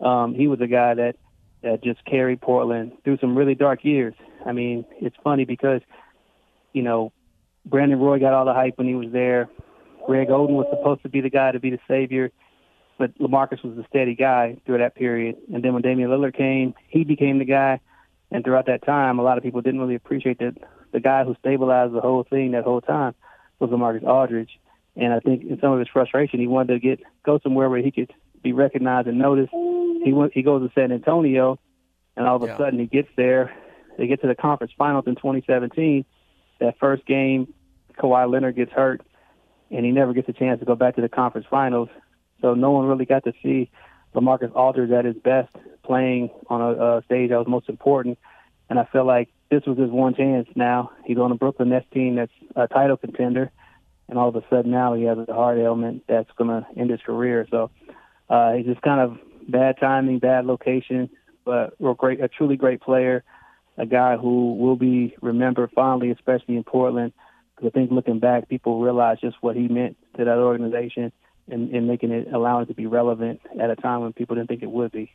[0.00, 1.16] Um, he was a guy that
[1.62, 4.14] that just carried Portland through some really dark years.
[4.46, 5.82] I mean, it's funny because,
[6.72, 7.12] you know,
[7.66, 9.50] Brandon Roy got all the hype when he was there.
[10.06, 12.30] Greg Oden was supposed to be the guy to be the savior,
[13.00, 15.36] but LaMarcus was the steady guy through that period.
[15.50, 17.80] And then when Damian Lillard came, he became the guy.
[18.30, 20.54] And throughout that time, a lot of people didn't really appreciate that
[20.92, 23.14] the guy who stabilized the whole thing that whole time
[23.58, 24.50] was LaMarcus Aldridge.
[24.96, 27.80] And I think in some of his frustration, he wanted to get go somewhere where
[27.80, 29.52] he could be recognized and noticed.
[30.04, 31.58] He went, he goes to San Antonio,
[32.16, 32.58] and all of a yeah.
[32.58, 33.54] sudden he gets there.
[33.96, 36.04] They get to the conference finals in 2017
[36.60, 37.52] that first game,
[37.98, 39.00] Kawhi Leonard gets hurt,
[39.70, 41.88] and he never gets a chance to go back to the conference finals.
[42.40, 43.70] So no one really got to see
[44.14, 48.18] LaMarcus Aldridge at his best playing on a, a stage that was most important.
[48.68, 50.92] And I feel like this was his one chance now.
[51.04, 53.50] He's on a Brooklyn Nets team that's a title contender,
[54.08, 56.90] and all of a sudden now he has a heart ailment that's going to end
[56.90, 57.46] his career.
[57.50, 57.70] So
[58.28, 61.10] uh, he's just kind of bad timing, bad location,
[61.44, 63.24] but a great, a truly great player
[63.80, 67.12] a guy who will be remembered fondly, especially in Portland.
[67.56, 71.12] Because I think looking back, people realize just what he meant to that organization
[71.52, 74.48] and, and making it, allowing it to be relevant at a time when people didn't
[74.48, 75.12] think it would be.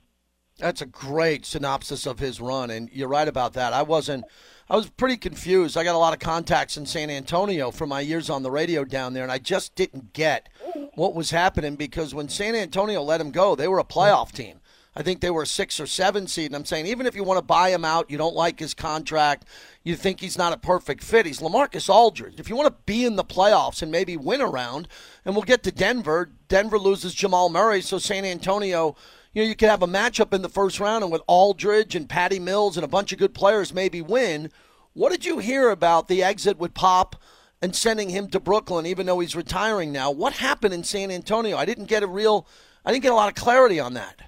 [0.57, 3.73] That's a great synopsis of his run, and you're right about that.
[3.73, 4.23] I wasn't,
[4.69, 5.75] I was pretty confused.
[5.75, 8.85] I got a lot of contacts in San Antonio from my years on the radio
[8.85, 10.47] down there, and I just didn't get
[10.93, 14.61] what was happening because when San Antonio let him go, they were a playoff team.
[14.97, 16.47] I think they were a six or seven seed.
[16.47, 18.73] And I'm saying, even if you want to buy him out, you don't like his
[18.73, 19.45] contract,
[19.83, 21.25] you think he's not a perfect fit.
[21.25, 22.39] He's Lamarcus Aldridge.
[22.39, 24.87] If you want to be in the playoffs and maybe win around,
[25.25, 28.95] and we'll get to Denver, Denver loses Jamal Murray, so San Antonio,
[29.33, 32.07] you know, you could have a matchup in the first round, and with Aldridge and
[32.07, 34.49] Patty Mills and a bunch of good players, maybe win.
[34.93, 37.15] What did you hear about the exit with Pop?
[37.61, 40.11] and sending him to Brooklyn, even though he's retiring now.
[40.11, 41.57] What happened in San Antonio?
[41.57, 42.47] I didn't get a real,
[42.85, 44.21] I didn't get a lot of clarity on that.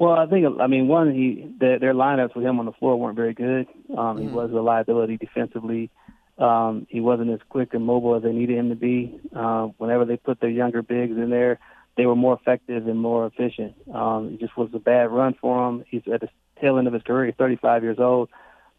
[0.00, 2.98] Well, I think I mean one he their, their lineups with him on the floor
[2.98, 3.66] weren't very good.
[3.90, 4.22] Um, mm-hmm.
[4.22, 5.90] He was a liability defensively.
[6.38, 9.20] Um, he wasn't as quick and mobile as they needed him to be.
[9.36, 11.60] Uh, whenever they put their younger bigs in there,
[11.98, 13.74] they were more effective and more efficient.
[13.92, 15.84] Um, it just was a bad run for him.
[15.86, 16.30] He's at the
[16.62, 17.34] tail end of his career.
[17.36, 18.30] 35 years old,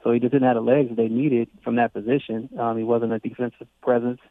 [0.03, 2.49] so he just didn't have the legs they needed from that position.
[2.59, 4.21] Um, he wasn't a defensive presence,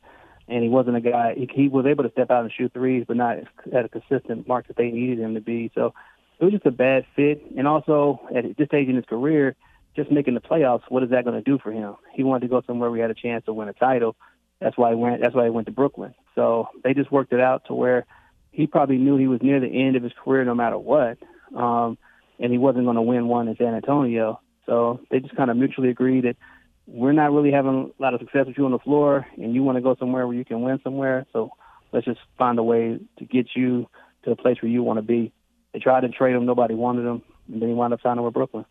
[0.48, 1.34] and he wasn't a guy.
[1.36, 3.36] He, he was able to step out and shoot threes, but not
[3.72, 5.70] at a consistent mark that they needed him to be.
[5.76, 5.94] So
[6.40, 7.42] it was just a bad fit.
[7.56, 9.54] And also, at this stage in his career,
[9.94, 11.96] just making the playoffs, what is that going to do for him?
[12.14, 14.16] He wanted to go somewhere where he had a chance to win a title.
[14.60, 15.20] That's why he went.
[15.20, 16.14] That's why he went to Brooklyn.
[16.34, 18.06] So they just worked it out to where
[18.52, 21.18] he probably knew he was near the end of his career, no matter what,
[21.56, 21.98] um,
[22.38, 24.40] and he wasn't going to win one in San Antonio.
[24.66, 26.36] So they just kind of mutually agreed that
[26.86, 29.62] we're not really having a lot of success with you on the floor, and you
[29.62, 31.26] want to go somewhere where you can win somewhere.
[31.32, 31.50] So
[31.92, 33.88] let's just find a way to get you
[34.24, 35.32] to a place where you want to be.
[35.72, 38.34] They tried to trade him, nobody wanted him, and then he wound up signing with
[38.34, 38.64] Brooklyn.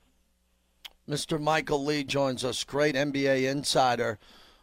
[1.10, 1.42] Mr.
[1.42, 4.20] Michael Lee joins us, great NBA insider.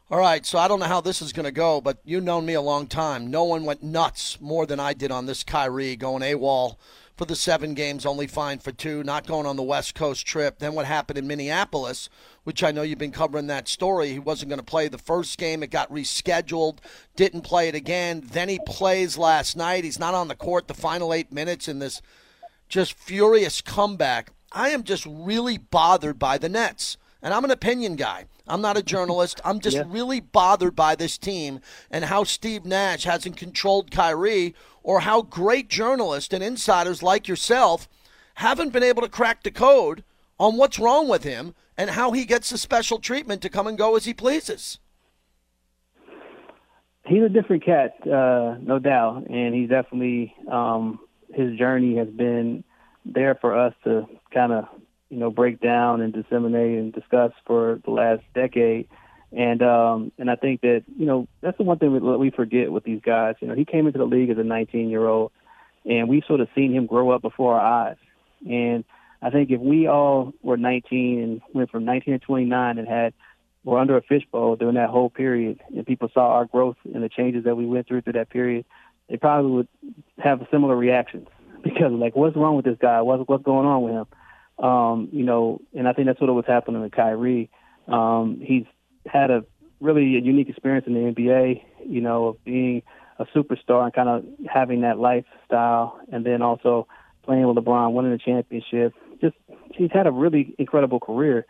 [0.08, 2.46] All right, so I don't know how this is going to go, but you've known
[2.46, 3.28] me a long time.
[3.28, 6.76] No one went nuts more than I did on this Kyrie going AWOL
[7.16, 10.60] for the seven games, only fined for two, not going on the West Coast trip.
[10.60, 12.08] Then what happened in Minneapolis,
[12.44, 14.12] which I know you've been covering that story.
[14.12, 15.64] He wasn't going to play the first game.
[15.64, 16.78] It got rescheduled,
[17.16, 18.22] didn't play it again.
[18.24, 19.82] Then he plays last night.
[19.82, 22.00] He's not on the court the final eight minutes in this
[22.68, 24.32] just furious comeback.
[24.52, 26.96] I am just really bothered by the Nets.
[27.22, 28.26] And I'm an opinion guy.
[28.46, 29.40] I'm not a journalist.
[29.44, 29.84] I'm just yeah.
[29.86, 35.68] really bothered by this team and how Steve Nash hasn't controlled Kyrie or how great
[35.68, 37.88] journalists and insiders like yourself
[38.34, 40.04] haven't been able to crack the code
[40.38, 43.78] on what's wrong with him and how he gets the special treatment to come and
[43.78, 44.78] go as he pleases.
[47.06, 50.98] He's a different cat, uh, no doubt, and he's definitely um,
[51.36, 52.64] his journey has been
[53.04, 54.64] there for us to kind of
[55.10, 58.88] you know break down and disseminate and discuss for the last decade.
[59.32, 62.72] And um, and I think that you know that's the one thing we, we forget
[62.72, 63.34] with these guys.
[63.40, 65.32] You know, he came into the league as a 19 year old,
[65.84, 67.96] and we've sort of seen him grow up before our eyes.
[68.48, 68.84] And
[69.20, 73.12] I think if we all were 19 and went from 19 to 29 and had
[73.64, 77.08] were under a fishbowl during that whole period, and people saw our growth and the
[77.08, 78.64] changes that we went through through that period,
[79.08, 79.68] they probably would
[80.18, 81.28] have similar reactions
[81.62, 83.02] because like, what's wrong with this guy?
[83.02, 84.64] What's what's going on with him?
[84.64, 87.50] Um, you know, and I think that's what was happening with Kyrie.
[87.88, 88.64] Um, he's
[89.06, 89.44] had a
[89.80, 91.62] really a unique experience in the NBA.
[91.84, 92.82] You know, of being
[93.18, 96.86] a superstar and kind of having that lifestyle, and then also
[97.22, 98.94] playing with LeBron, winning the championship.
[99.20, 99.36] Just
[99.72, 101.46] he's had a really incredible career,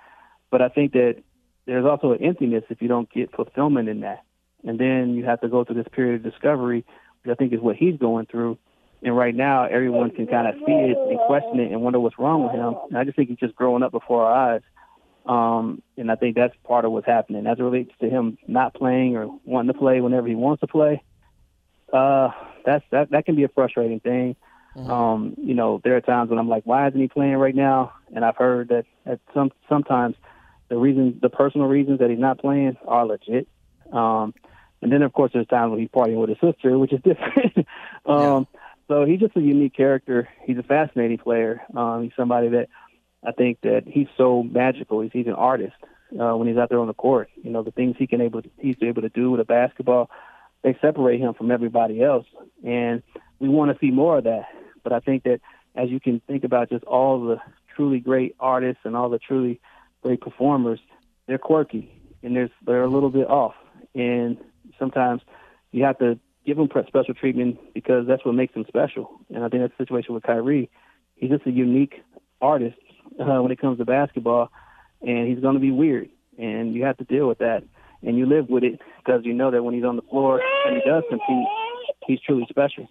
[0.51, 1.23] but I think that
[1.66, 4.25] there's also an emptiness if you don't get fulfillment in that,
[4.64, 6.85] and then you have to go through this period of discovery,
[7.31, 8.59] I think is what he's going through.
[9.03, 12.19] And right now, everyone can kind of see it and question it and wonder what's
[12.19, 12.75] wrong with him.
[12.89, 14.62] And I just think he's just growing up before our eyes.
[15.27, 18.75] Um, and I think that's part of what's happening as it relates to him not
[18.75, 21.03] playing or wanting to play whenever he wants to play.
[21.93, 22.31] Uh,
[22.65, 24.37] that's that that can be a frustrating thing.
[24.77, 24.91] Mm-hmm.
[24.91, 27.93] Um, you know, there are times when I'm like, why isn't he playing right now?
[28.15, 30.17] And I've heard that at some sometimes
[30.69, 33.49] the reason, the personal reasons that he's not playing are legit.
[33.93, 34.35] Um,
[34.83, 37.67] and then of course there's times when he's partying with his sister, which is different.
[38.07, 38.61] um, yeah.
[38.89, 40.29] So he's just a unique character.
[40.45, 41.62] He's a fascinating player.
[41.75, 42.69] Um, he's somebody that
[43.27, 45.01] I think that he's so magical.
[45.01, 45.75] He's, he's an artist
[46.12, 47.29] uh, when he's out there on the court.
[47.43, 50.11] You know, the things he can able to, he's able to do with a basketball,
[50.62, 52.27] they separate him from everybody else.
[52.65, 53.03] And
[53.41, 54.45] we want to see more of that.
[54.85, 55.41] But I think that
[55.75, 57.39] as you can think about just all the
[57.75, 59.61] truly great artists and all the truly
[60.03, 60.79] great performers,
[61.27, 63.55] they're quirky and there's they're a little bit off.
[63.95, 64.39] And
[64.79, 65.23] sometimes
[65.73, 69.11] you have to give them special treatment because that's what makes them special.
[69.35, 70.71] And I think that's the situation with Kyrie.
[71.17, 72.03] He's just a unique
[72.41, 72.79] artist
[73.19, 74.51] uh, when it comes to basketball,
[75.03, 76.09] and he's going to be weird,
[76.39, 77.65] and you have to deal with that,
[78.03, 80.77] and you live with it because you know that when he's on the floor and
[80.77, 81.47] he does compete,
[82.07, 82.89] he's truly special.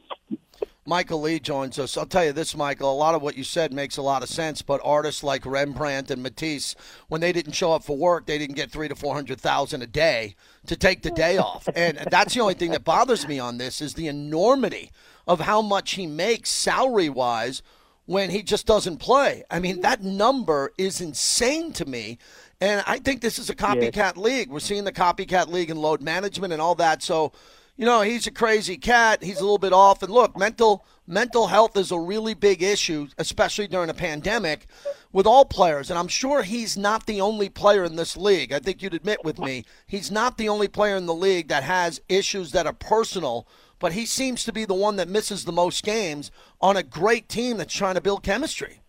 [0.88, 1.98] Michael Lee joins us.
[1.98, 2.92] I'll tell you this, Michael.
[2.92, 4.62] A lot of what you said makes a lot of sense.
[4.62, 6.76] But artists like Rembrandt and Matisse,
[7.08, 9.82] when they didn't show up for work, they didn't get three to four hundred thousand
[9.82, 10.36] a day
[10.68, 11.68] to take the day off.
[11.76, 14.92] And that's the only thing that bothers me on this is the enormity
[15.28, 17.64] of how much he makes salary wise
[18.06, 19.44] when he just doesn't play.
[19.50, 22.20] I mean, that number is insane to me.
[22.62, 24.22] And I think this is a copycat yeah.
[24.22, 24.50] league.
[24.50, 27.02] We're seeing the copycat league and load management and all that.
[27.02, 27.34] So
[27.78, 29.24] you know, he's a crazy cat.
[29.24, 30.02] He's a little bit off.
[30.02, 34.66] And look, mental mental health is a really big issue, especially during a pandemic,
[35.12, 35.90] with all players.
[35.90, 38.54] And I'm sure he's not the only player in this league.
[38.54, 41.64] I think you'd admit with me, he's not the only player in the league that
[41.64, 43.48] has issues that are personal.
[43.78, 47.28] But he seems to be the one that misses the most games on a great
[47.28, 48.82] team that's trying to build chemistry.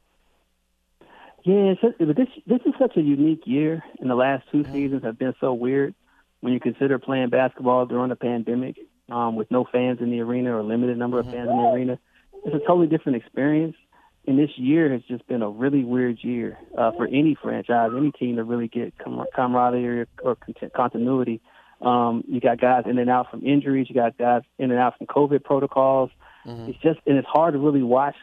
[1.42, 5.34] Yeah, this this is such a unique year, and the last two seasons have been
[5.40, 5.94] so weird
[6.46, 8.76] when you consider playing basketball during a pandemic
[9.10, 11.98] um, with no fans in the arena or limited number of fans in the arena,
[12.44, 13.74] it's a totally different experience.
[14.28, 18.12] And this year has just been a really weird year uh, for any franchise, any
[18.12, 20.36] team to really get com- camaraderie or, or
[20.72, 21.40] continuity.
[21.80, 23.88] Um, you got guys in and out from injuries.
[23.88, 26.10] You got guys in and out from COVID protocols.
[26.46, 26.70] Mm-hmm.
[26.70, 28.14] It's just and it's hard to really watch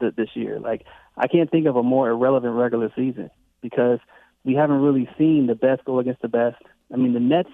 [0.00, 0.60] the, this year.
[0.60, 3.28] Like I can't think of a more irrelevant regular season
[3.60, 3.98] because
[4.44, 6.56] we haven't really seen the best go against the best.
[6.90, 7.50] I mean, the Nets,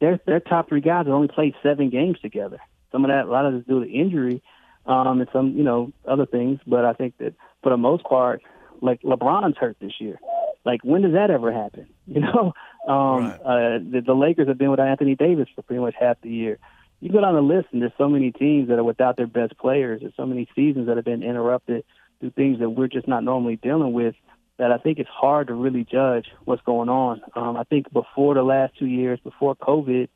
[0.00, 2.58] their their top three guys have only played seven games together.
[2.92, 4.42] Some of that, a lot of it due to injury,
[4.86, 6.60] um, and some, you know, other things.
[6.66, 8.42] But I think that for the most part,
[8.80, 10.18] like LeBron's hurt this year.
[10.64, 11.86] Like, when does that ever happen?
[12.08, 12.52] You know,
[12.86, 13.40] um, right.
[13.40, 16.56] uh, the, the Lakers have been without Anthony Davis for pretty much half the year.
[17.00, 19.58] You go down the list, and there's so many teams that are without their best
[19.58, 20.02] players.
[20.02, 21.84] There's so many seasons that have been interrupted
[22.20, 24.14] through things that we're just not normally dealing with
[24.58, 27.20] that I think it's hard to really judge what's going on.
[27.34, 30.08] Um, I think before the last two years, before COVID,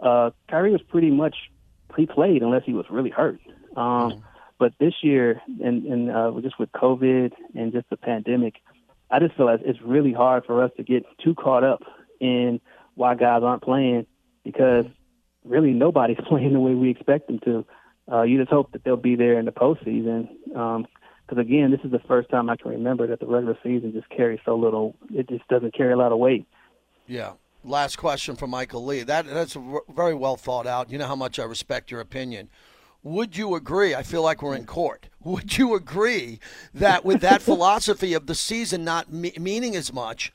[0.00, 1.36] uh, Kyrie was pretty much
[1.96, 3.40] he played unless he was really hurt.
[3.76, 4.20] Um, mm-hmm.
[4.58, 8.56] But this year, and, and uh, just with COVID and just the pandemic,
[9.10, 11.82] I just feel like it's really hard for us to get too caught up
[12.20, 12.60] in
[12.94, 14.06] why guys aren't playing
[14.44, 14.86] because
[15.44, 17.66] really nobody's playing the way we expect them to.
[18.10, 20.28] Uh, you just hope that they'll be there in the postseason.
[20.56, 20.86] Um,
[21.26, 24.08] because again, this is the first time I can remember that the regular season just
[24.10, 24.94] carries so little.
[25.10, 26.46] It just doesn't carry a lot of weight.
[27.06, 27.32] Yeah.
[27.64, 29.04] Last question from Michael Lee.
[29.04, 29.56] That that's
[29.88, 30.90] very well thought out.
[30.90, 32.48] You know how much I respect your opinion.
[33.04, 33.94] Would you agree?
[33.94, 35.08] I feel like we're in court.
[35.24, 36.40] Would you agree
[36.74, 40.32] that with that philosophy of the season not me- meaning as much,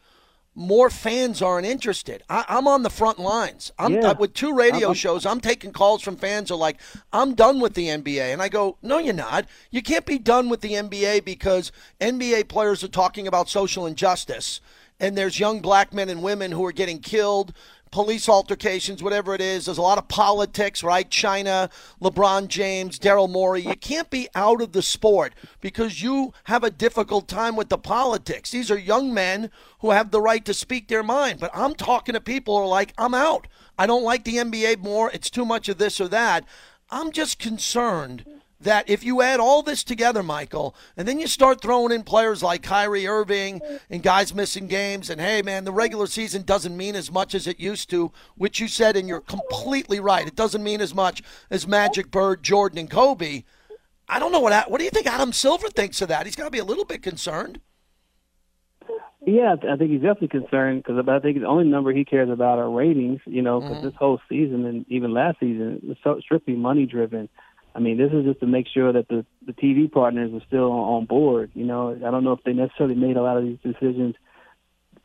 [0.57, 2.23] more fans aren't interested.
[2.27, 3.71] I, am on the front lines.
[3.77, 4.13] I'm yeah.
[4.13, 5.23] with two radio I'm, shows.
[5.23, 6.79] I'm taking calls from fans who are like,
[7.13, 9.45] "I'm done with the NBA," and I go, "No, you're not.
[9.69, 14.59] You can't be done with the NBA because NBA players are talking about social injustice."
[14.99, 17.53] And there's young black men and women who are getting killed
[17.91, 19.65] police altercations, whatever it is.
[19.65, 21.09] There's a lot of politics, right?
[21.09, 21.69] China,
[22.01, 23.61] LeBron James, Daryl Morey.
[23.61, 27.77] You can't be out of the sport because you have a difficult time with the
[27.77, 28.51] politics.
[28.51, 31.39] These are young men who have the right to speak their mind.
[31.39, 33.47] But I'm talking to people who are like, I'm out.
[33.77, 35.11] I don't like the NBA more.
[35.11, 36.45] It's too much of this or that.
[36.89, 38.25] I'm just concerned
[38.59, 42.41] that if you add all this together, Michael, and then you start throwing in players
[42.41, 46.95] like Kyrie Irving and guys missing games, and hey, man, the regular season doesn't mean
[46.95, 50.27] as much as it used to, which you said, and you're completely right.
[50.27, 53.43] It doesn't mean as much as Magic Bird, Jordan, and Kobe.
[54.09, 54.71] I don't know what.
[54.71, 56.25] What do you think Adam Silver thinks of that?
[56.25, 57.59] He's got to be a little bit concerned.
[59.25, 62.59] Yeah, I think he's definitely concerned because I think the only number he cares about
[62.59, 63.19] are ratings.
[63.25, 63.87] You know, because mm-hmm.
[63.87, 67.27] this whole season and even last season was so strictly money driven.
[67.77, 70.71] I mean, this is just to make sure that the the TV partners are still
[70.71, 71.51] on board.
[71.53, 74.15] You know, I don't know if they necessarily made a lot of these decisions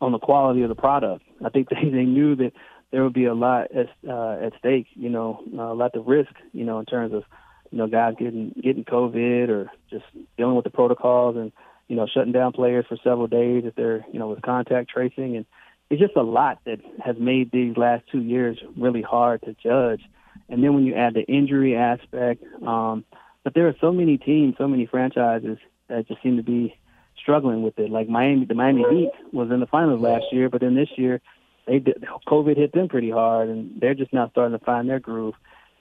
[0.00, 1.22] on the quality of the product.
[1.44, 2.52] I think they they knew that
[2.90, 4.86] there would be a lot at uh, at stake.
[4.94, 6.32] You know, a lot of risk.
[6.52, 7.24] You know, in terms of
[7.70, 10.06] you know guys getting getting COVID or just
[10.38, 11.52] dealing with the protocols and
[11.88, 15.36] you know shutting down players for several days if they're you know with contact tracing
[15.36, 15.44] and
[15.90, 20.00] it's just a lot that has made these last two years really hard to judge.
[20.48, 23.04] And then when you add the injury aspect, um,
[23.44, 25.58] but there are so many teams, so many franchises
[25.88, 26.76] that just seem to be
[27.20, 27.90] struggling with it.
[27.90, 31.20] Like Miami, the Miami Heat was in the finals last year, but then this year
[31.66, 35.00] they did, COVID hit them pretty hard, and they're just now starting to find their
[35.00, 35.34] groove.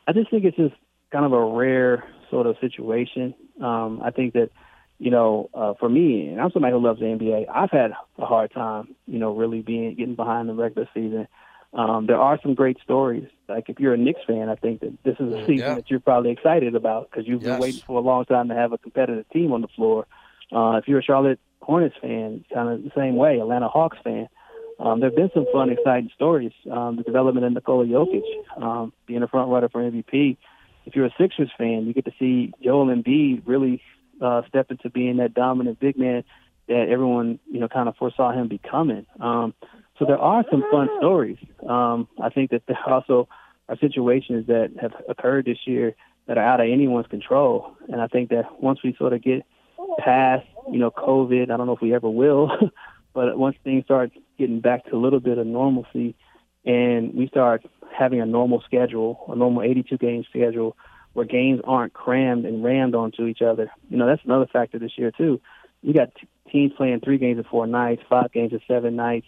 [0.08, 0.76] I just think it's just
[1.12, 3.34] kind of a rare sort of situation.
[3.62, 4.50] Um, I think that
[5.02, 7.48] you know, uh, for me, and I'm somebody who loves the NBA.
[7.52, 11.28] I've had a hard time, you know, really being getting behind the regular season.
[11.74, 13.28] Um, there are some great stories.
[13.48, 15.76] Like if you're a Knicks fan, I think that this is a season yeah.
[15.76, 17.54] that you're probably excited about because you've yes.
[17.54, 20.06] been waiting for a long time to have a competitive team on the floor.
[20.52, 23.40] Uh, if you're a Charlotte Hornets fan, kind of the same way.
[23.40, 24.28] Atlanta Hawks fan.
[24.80, 26.52] Um, there have been some fun, exciting stories.
[26.70, 28.24] Um, the development of Nikola Jokic,
[28.62, 30.38] um, being a front runner for MVP.
[30.86, 33.82] If you're a Sixers fan, you get to see Joel Embiid really
[34.20, 36.24] uh, step into being that dominant big man
[36.68, 39.06] that everyone you know kind of foresaw him becoming.
[39.20, 39.54] Um,
[40.02, 41.38] so there are some fun stories.
[41.70, 43.30] Um, I think that there also
[43.70, 45.96] are situations that have occurred this year
[46.28, 49.44] that are out of anyone's control, and I think that once we sort of get
[50.00, 52.50] past you know COVID, I don't know if we ever will,
[53.14, 56.16] but once things start getting back to a little bit of normalcy,
[56.66, 57.64] and we start
[57.96, 60.76] having a normal schedule, a normal 82 game schedule
[61.14, 63.70] where games aren't crammed and rammed onto each other.
[63.90, 65.40] You know, that's another factor this year too.
[65.84, 69.28] You got t- teams playing three games in four nights, five games in seven nights.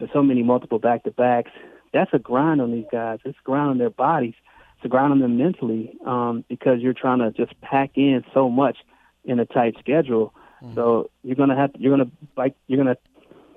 [0.00, 1.50] There's so many multiple back to backs.
[1.92, 3.20] That's a grind on these guys.
[3.24, 4.34] It's a grind on their bodies.
[4.76, 8.48] It's a grind on them mentally um, because you're trying to just pack in so
[8.48, 8.78] much
[9.24, 10.34] in a tight schedule.
[10.62, 10.74] Mm-hmm.
[10.74, 12.96] So you're gonna have to, you're gonna like you're gonna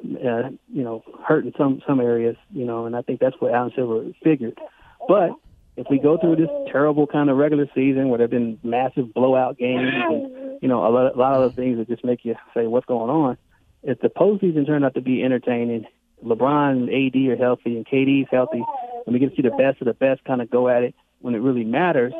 [0.03, 2.35] uh, you know hurt in some some areas.
[2.51, 4.59] You know, and I think that's what Alan Silver figured.
[5.07, 5.31] But
[5.75, 9.57] if we go through this terrible kind of regular season where there've been massive blowout
[9.57, 12.67] games and you know a lot, a lot of things that just make you say
[12.67, 13.37] what's going on,
[13.81, 15.85] if the postseason turned out to be entertaining,
[16.23, 18.63] LeBron and AD are healthy and KD's healthy,
[19.05, 20.95] and we get to see the best of the best kind of go at it
[21.23, 22.13] when it really matters,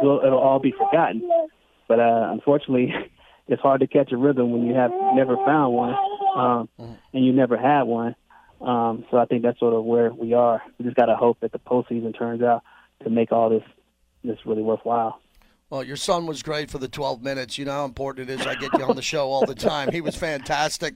[0.00, 1.28] it'll, it'll all be forgotten.
[1.86, 2.92] But uh, unfortunately,
[3.48, 5.94] it's hard to catch a rhythm when you have never found one
[6.36, 6.68] um,
[7.12, 8.16] and you never had one.
[8.60, 10.62] Um, so I think that's sort of where we are.
[10.78, 12.62] We just got to hope that the postseason turns out
[13.04, 13.62] to make all this
[14.24, 15.20] this really worthwhile.
[15.68, 17.58] Well, your son was great for the 12 minutes.
[17.58, 18.46] You know how important it is.
[18.46, 19.90] I get you on the show all the time.
[19.90, 20.94] He was fantastic.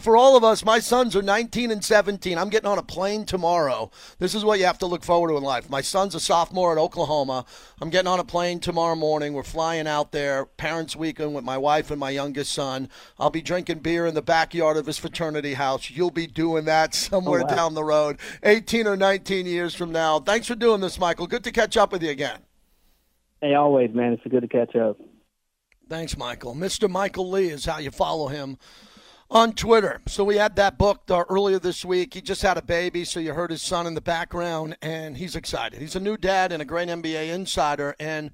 [0.00, 2.36] For all of us, my sons are 19 and 17.
[2.36, 3.88] I'm getting on a plane tomorrow.
[4.18, 5.70] This is what you have to look forward to in life.
[5.70, 7.44] My son's a sophomore at Oklahoma.
[7.80, 9.32] I'm getting on a plane tomorrow morning.
[9.32, 12.88] We're flying out there, parents' weekend with my wife and my youngest son.
[13.16, 15.88] I'll be drinking beer in the backyard of his fraternity house.
[15.88, 17.54] You'll be doing that somewhere oh, wow.
[17.54, 20.18] down the road, 18 or 19 years from now.
[20.18, 21.28] Thanks for doing this, Michael.
[21.28, 22.40] Good to catch up with you again.
[23.40, 24.12] Hey, always, man.
[24.12, 24.98] It's good to catch up.
[25.88, 26.54] Thanks, Michael.
[26.54, 26.88] Mr.
[26.88, 28.58] Michael Lee is how you follow him
[29.30, 30.00] on Twitter.
[30.06, 32.14] So we had that booked uh, earlier this week.
[32.14, 35.34] He just had a baby, so you heard his son in the background, and he's
[35.34, 35.80] excited.
[35.80, 38.32] He's a new dad and a great NBA insider, and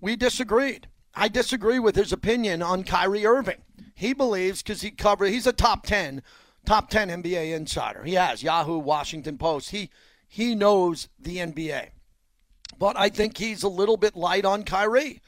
[0.00, 0.88] we disagreed.
[1.14, 3.62] I disagree with his opinion on Kyrie Irving.
[3.94, 6.22] He believes because he covered, he's a top ten,
[6.66, 8.04] top ten NBA insider.
[8.04, 9.70] He has Yahoo, Washington Post.
[9.70, 9.90] He
[10.28, 11.90] he knows the NBA
[12.78, 15.20] but I think he's a little bit light on Kyrie.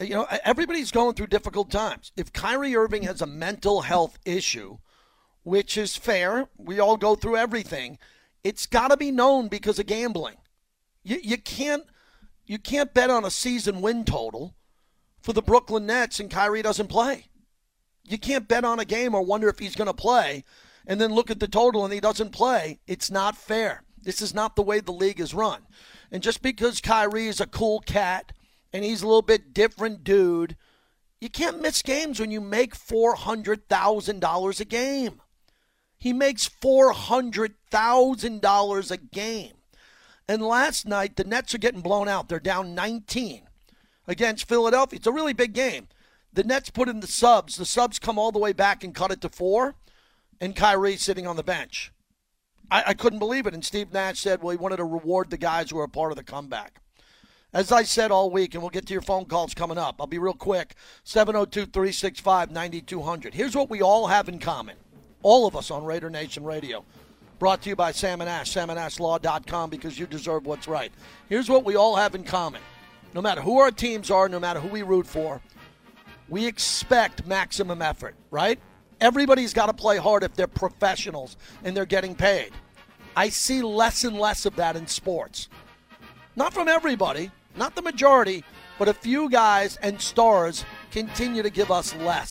[0.00, 2.12] You know, everybody's going through difficult times.
[2.16, 4.78] If Kyrie Irving has a mental health issue,
[5.42, 7.98] which is fair, we all go through everything.
[8.44, 10.36] It's got to be known because of gambling.
[11.02, 11.84] You, you can't
[12.46, 14.54] you can't bet on a season win total
[15.20, 17.26] for the Brooklyn Nets and Kyrie doesn't play.
[18.04, 20.44] You can't bet on a game or wonder if he's going to play
[20.86, 22.80] and then look at the total and he doesn't play.
[22.86, 23.82] It's not fair.
[24.02, 25.66] This is not the way the league is run.
[26.10, 28.32] And just because Kyrie is a cool cat
[28.72, 30.56] and he's a little bit different dude,
[31.20, 35.20] you can't miss games when you make $400,000 a game.
[35.98, 39.52] He makes $400,000 a game.
[40.28, 42.28] And last night, the Nets are getting blown out.
[42.28, 43.42] They're down 19
[44.06, 44.98] against Philadelphia.
[44.98, 45.88] It's a really big game.
[46.32, 47.56] The Nets put in the subs.
[47.56, 49.74] The subs come all the way back and cut it to four,
[50.40, 51.92] and Kyrie sitting on the bench.
[52.70, 53.54] I, I couldn't believe it.
[53.54, 56.12] And Steve Nash said, well, he wanted to reward the guys who were a part
[56.12, 56.80] of the comeback.
[57.52, 60.06] As I said all week, and we'll get to your phone calls coming up, I'll
[60.06, 63.32] be real quick 702 365 9200.
[63.32, 64.76] Here's what we all have in common,
[65.22, 66.84] all of us on Raider Nation Radio.
[67.38, 70.92] Brought to you by Sam and Ash, samandashlaw.com, because you deserve what's right.
[71.28, 72.60] Here's what we all have in common.
[73.14, 75.40] No matter who our teams are, no matter who we root for,
[76.28, 78.60] we expect maximum effort, right?
[79.00, 82.50] Everybody's got to play hard if they're professionals and they're getting paid.
[83.16, 85.48] I see less and less of that in sports.
[86.34, 88.44] Not from everybody, not the majority,
[88.78, 92.30] but a few guys and stars continue to give us less.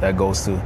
[0.00, 0.62] That goes to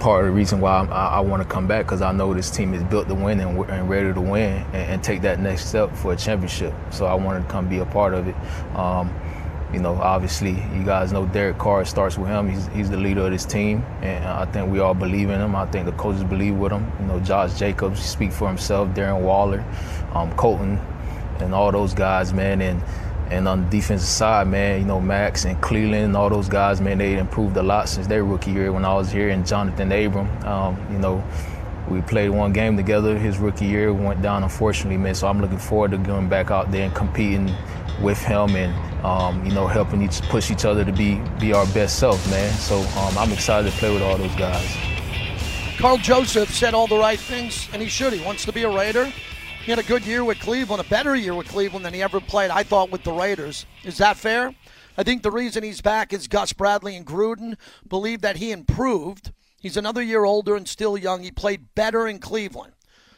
[0.00, 2.50] part of the reason why I, I want to come back because I know this
[2.50, 5.66] team is built to win and, and ready to win and, and, take that next
[5.66, 6.74] step for a championship.
[6.90, 8.34] So I wanted to come be a part of it.
[8.74, 9.14] Um,
[9.72, 12.48] you know, obviously, you guys know Derek Carr starts with him.
[12.50, 15.54] He's, he's the leader of this team, and I think we all believe in him.
[15.54, 16.90] I think the coaches believe with him.
[16.98, 19.64] You know, Josh Jacobs speak for himself, Darren Waller,
[20.12, 20.78] um, Colton,
[21.38, 22.60] and all those guys, man.
[22.60, 22.82] And
[23.30, 26.80] and on the defensive side, man, you know, Max and Cleveland and all those guys,
[26.80, 29.28] man, they improved a lot since their rookie year when I was here.
[29.28, 31.22] And Johnathan Abram, um, you know,
[31.88, 35.14] we played one game together his rookie year, went down unfortunately, man.
[35.14, 37.54] So I'm looking forward to going back out there and competing
[38.02, 41.66] with him and, um, you know, helping each push each other to be be our
[41.66, 42.52] best self, man.
[42.54, 44.76] So um, I'm excited to play with all those guys.
[45.78, 48.12] Karl Joseph said all the right things, and he should.
[48.12, 49.10] He wants to be a Raider.
[49.70, 52.20] He had a good year with Cleveland, a better year with Cleveland than he ever
[52.20, 53.66] played, I thought, with the Raiders.
[53.84, 54.52] Is that fair?
[54.98, 57.56] I think the reason he's back is Gus Bradley and Gruden
[57.88, 59.30] believe that he improved.
[59.60, 61.22] He's another year older and still young.
[61.22, 62.72] He played better in Cleveland.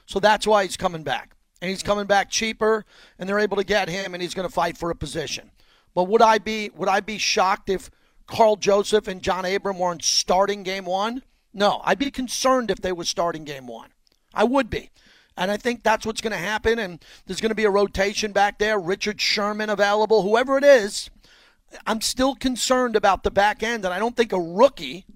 [0.04, 1.34] So that's why he's coming back.
[1.62, 2.84] And he's coming back cheaper,
[3.18, 5.52] and they're able to get him, and he's going to fight for a position.
[5.94, 7.88] But would I be would I be shocked if
[8.26, 11.22] Karl Joseph and John Abram weren't starting game one?
[11.54, 13.88] No, I'd be concerned if they were starting game one.
[14.34, 14.90] I would be.
[15.36, 16.78] And I think that's what's going to happen.
[16.78, 18.78] And there's going to be a rotation back there.
[18.78, 21.10] Richard Sherman available, whoever it is.
[21.86, 23.84] I'm still concerned about the back end.
[23.84, 25.06] And I don't think a rookie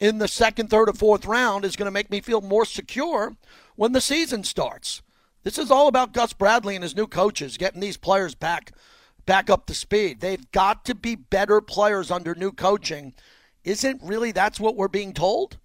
[0.00, 3.36] in the second, third, or fourth round is going to make me feel more secure
[3.76, 5.00] when the season starts.
[5.44, 8.72] This is all about Gus Bradley and his new coaches getting these players back
[9.24, 10.20] back up to speed.
[10.20, 13.14] They've got to be better players under new coaching.
[13.62, 15.58] Isn't really that's what we're being told?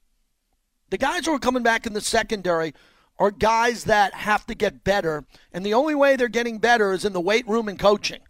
[0.89, 2.73] The guys who are coming back in the secondary
[3.19, 7.05] are guys that have to get better, and the only way they're getting better is
[7.05, 8.21] in the weight room and coaching.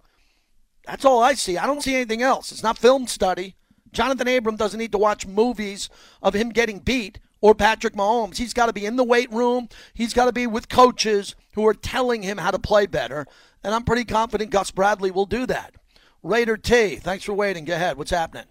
[0.86, 1.58] That's all I see.
[1.58, 2.52] I don't see anything else.
[2.52, 3.56] It's not film study.
[3.92, 5.90] Johnathan Abram doesn't need to watch movies
[6.22, 8.38] of him getting beat or Patrick Mahomes.
[8.38, 9.70] He's got to be in the weight room.
[9.94, 13.26] He's got to be with coaches who are telling him how to play better.
[13.64, 15.76] And I'm pretty confident Gus Bradley will do that.
[16.24, 17.66] Raider T, thanks for waiting.
[17.66, 17.98] Go ahead.
[17.98, 18.46] What's happening?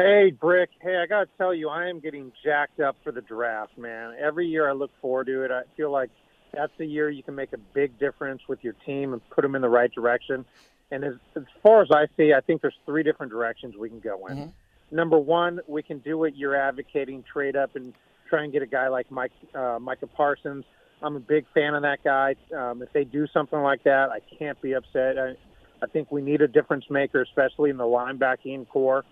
[0.00, 0.70] Hey, Brick.
[0.80, 4.14] Hey, I got to tell you, I am getting jacked up for the draft, man.
[4.18, 5.50] Every year I look forward to it.
[5.50, 6.08] I feel like
[6.54, 9.54] that's the year you can make a big difference with your team and put them
[9.54, 10.46] in the right direction.
[10.90, 14.00] And as, as far as I see, I think there's three different directions we can
[14.00, 14.36] go in.
[14.36, 14.96] Mm-hmm.
[14.96, 17.92] Number one, we can do what you're advocating, trade up and
[18.30, 20.64] try and get a guy like Mike uh, Micah Parsons.
[21.02, 22.36] I'm a big fan of that guy.
[22.56, 25.18] Um, if they do something like that, I can't be upset.
[25.18, 25.34] I,
[25.82, 29.04] I think we need a difference maker, especially in the linebacking corps.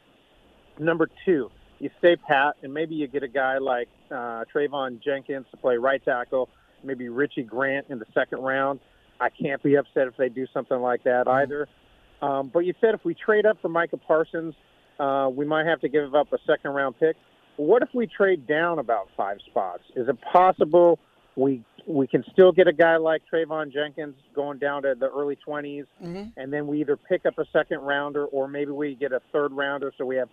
[0.81, 5.47] Number two, you stay pat, and maybe you get a guy like uh, Teven Jenkins
[5.51, 6.49] to play right tackle,
[6.83, 8.81] maybe Richie Grant in the second round.
[9.21, 11.43] I can't be upset if they do something like that mm-hmm.
[11.43, 11.69] either.
[12.21, 14.55] Um, but you said if we trade up for Micah Parsons,
[14.99, 17.17] uh, we might have to give up a second round pick.
[17.57, 19.83] What if we trade down about five spots?
[19.97, 20.99] Is it possible
[21.37, 25.39] we we can still get a guy like Teven Jenkins going down to the early
[25.47, 26.25] 20s, mm-hmm.
[26.37, 29.53] and then we either pick up a second rounder or maybe we get a third
[29.53, 30.29] rounder, so we have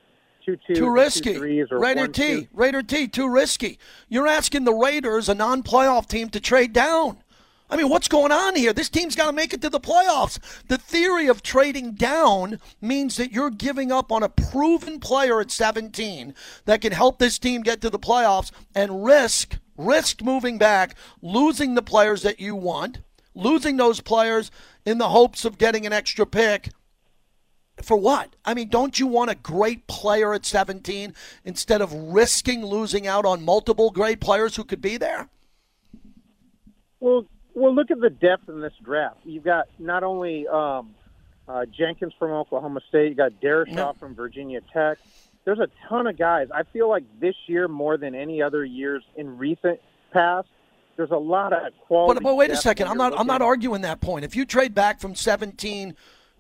[0.46, 1.34] two two too risky.
[1.34, 2.48] Two Raider one, T, two.
[2.54, 3.80] Raider T, too risky.
[4.08, 7.18] You're asking the Raiders, a non-playoff team, to trade down.
[7.68, 8.74] I mean, what's going on here?
[8.74, 10.38] This team's got to make it to the playoffs.
[10.68, 15.50] The theory of trading down means that you're giving up on a proven player at
[15.50, 16.36] 17
[16.66, 21.76] that can help this team get to the playoffs and risk risk moving back, losing
[21.76, 23.00] the players that you want,
[23.34, 24.52] losing those players
[24.86, 26.70] in the hopes of getting an extra pick
[27.82, 28.36] for what?
[28.46, 31.14] I mean, don't you want a great player at 17
[31.44, 35.30] instead of risking losing out on multiple great players who could be there?
[37.00, 39.18] Well, well, look at the depth in this draft.
[39.24, 40.96] You've got not only um,
[41.48, 43.10] uh, Jenkins from Oklahoma State.
[43.10, 44.98] You got Darrisaw from Virginia Tech.
[45.44, 46.48] There's a ton of guys.
[46.54, 49.80] I feel like this year more than any other years in recent
[50.12, 50.48] past,
[50.98, 52.16] there's a lot of quality.
[52.16, 52.88] But, but wait a second.
[52.88, 53.18] I'm not.
[53.18, 54.26] I'm not arguing that point.
[54.26, 55.94] If you trade back from 17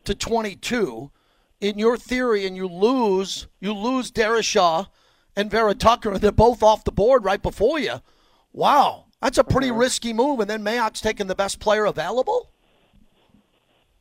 [0.05, 1.11] to 22,
[1.61, 4.87] in your theory, and you lose, you lose Darrisaw
[5.35, 7.95] and Vera-Tucker, and they're both off the board right before you.
[8.53, 9.79] Wow, that's a pretty Uh-huh.
[9.79, 10.39] risky move.
[10.39, 12.51] And then Mayock's taking the best player available.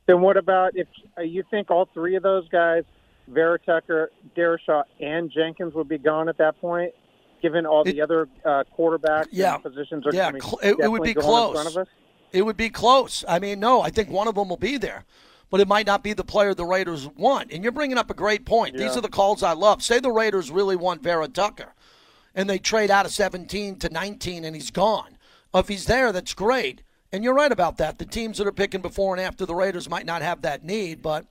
[0.07, 0.87] Then what about if
[1.17, 2.83] uh, you think all three of those guys,
[3.27, 6.93] Vera-Tucker, Darrisaw, and Jenkins would be gone at that point,
[7.41, 9.57] given all the other uh, quarterbacks Yeah.
[9.57, 11.49] positions are Yeah, coming, cl- it, it would be close.
[11.49, 11.87] in front of us?
[12.31, 13.25] It would be close.
[13.27, 15.05] I mean, no, I think one of them will be there,
[15.49, 17.51] but it might not be the player the Raiders want.
[17.51, 18.77] And you're bringing up a great point.
[18.77, 19.83] These are the calls I love.
[19.83, 21.73] Say the Raiders really want Vera-Tucker,
[22.33, 25.17] and they trade out of 17 to 19, and he's gone.
[25.53, 26.81] If he's there, that's great.
[27.11, 27.97] And you're right about that.
[27.97, 31.01] The teams that are picking before and after the Raiders might not have that need,
[31.01, 31.25] but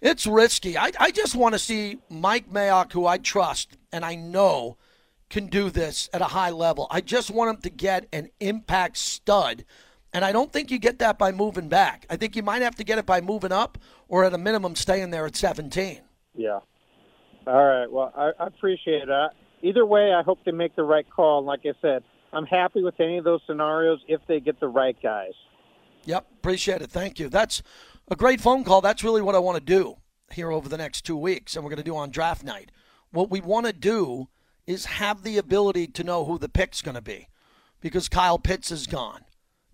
[0.00, 0.76] it's risky.
[0.78, 4.76] I, I just want to see Mike Mayock, who I trust and I know
[5.28, 6.86] can do this at a high level.
[6.90, 9.64] I just want him to get an impact stud.
[10.16, 12.06] And I don't think you get that by moving back.
[12.08, 13.76] I think you might have to get it by moving up
[14.08, 16.00] or at a minimum staying there at 17.
[16.34, 16.60] Yeah.
[17.46, 17.84] All right.
[17.84, 19.32] Well, I, I appreciate that.
[19.60, 21.40] Either way, I hope they make the right call.
[21.40, 22.02] And like I said,
[22.32, 25.34] I'm happy with any of those scenarios if they get the right guys.
[26.06, 26.90] Yep, appreciate it.
[26.90, 27.28] Thank you.
[27.28, 27.62] That's
[28.10, 28.80] a great phone call.
[28.80, 29.96] That's really what I want to do
[30.32, 32.72] here over the next two weeks, and we're going to do on draft night.
[33.10, 34.28] What we want to do
[34.66, 37.28] is have the ability to know who the pick's going to be
[37.82, 39.25] because Kyle Pitts is gone,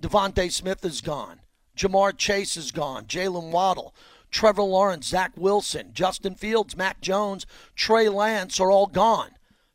[0.03, 1.41] DeVonta Smith is gone,
[1.77, 3.95] Ja'Marr Chase is gone, Jaylen Waddle,
[4.33, 7.47] Trevor Lawrence, Zach Wilson, Justin Fields, Mac Jones,
[7.77, 9.31] Trey Lance are all gone.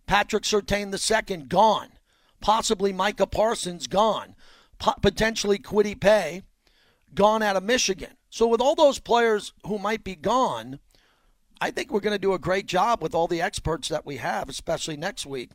[0.05, 1.89] Patrick Surtain II gone.
[2.41, 4.35] Possibly Micah Parsons gone.
[4.79, 6.43] Po- potentially Kwity Paye
[7.15, 8.17] gone out of Michigan.
[8.29, 10.79] So with all those players who might be gone,
[11.61, 14.17] I think we're going to do a great job with all the experts that we
[14.17, 15.51] have, especially next week,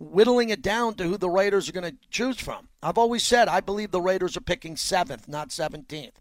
[0.00, 2.68] whittling it down to who the Raiders are going to choose from.
[2.82, 6.14] I've always said I believe the Raiders are picking seventh, not 17th.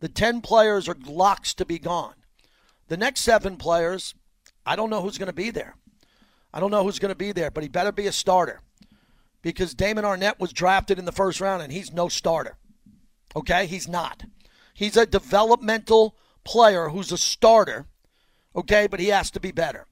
[0.00, 2.14] The 10 players are locks to be gone.
[2.88, 4.14] The next seven players,
[4.64, 5.76] I don't know who's going to be there.
[6.54, 8.62] I don't know who's going to be there, but he better be a starter
[9.42, 12.56] because Damon Arnette was drafted in the first round and he's no starter.
[13.36, 13.66] Okay?
[13.66, 14.24] He's not.
[14.72, 17.86] He's a developmental player who's a starter,
[18.56, 19.86] okay, but he has to be better.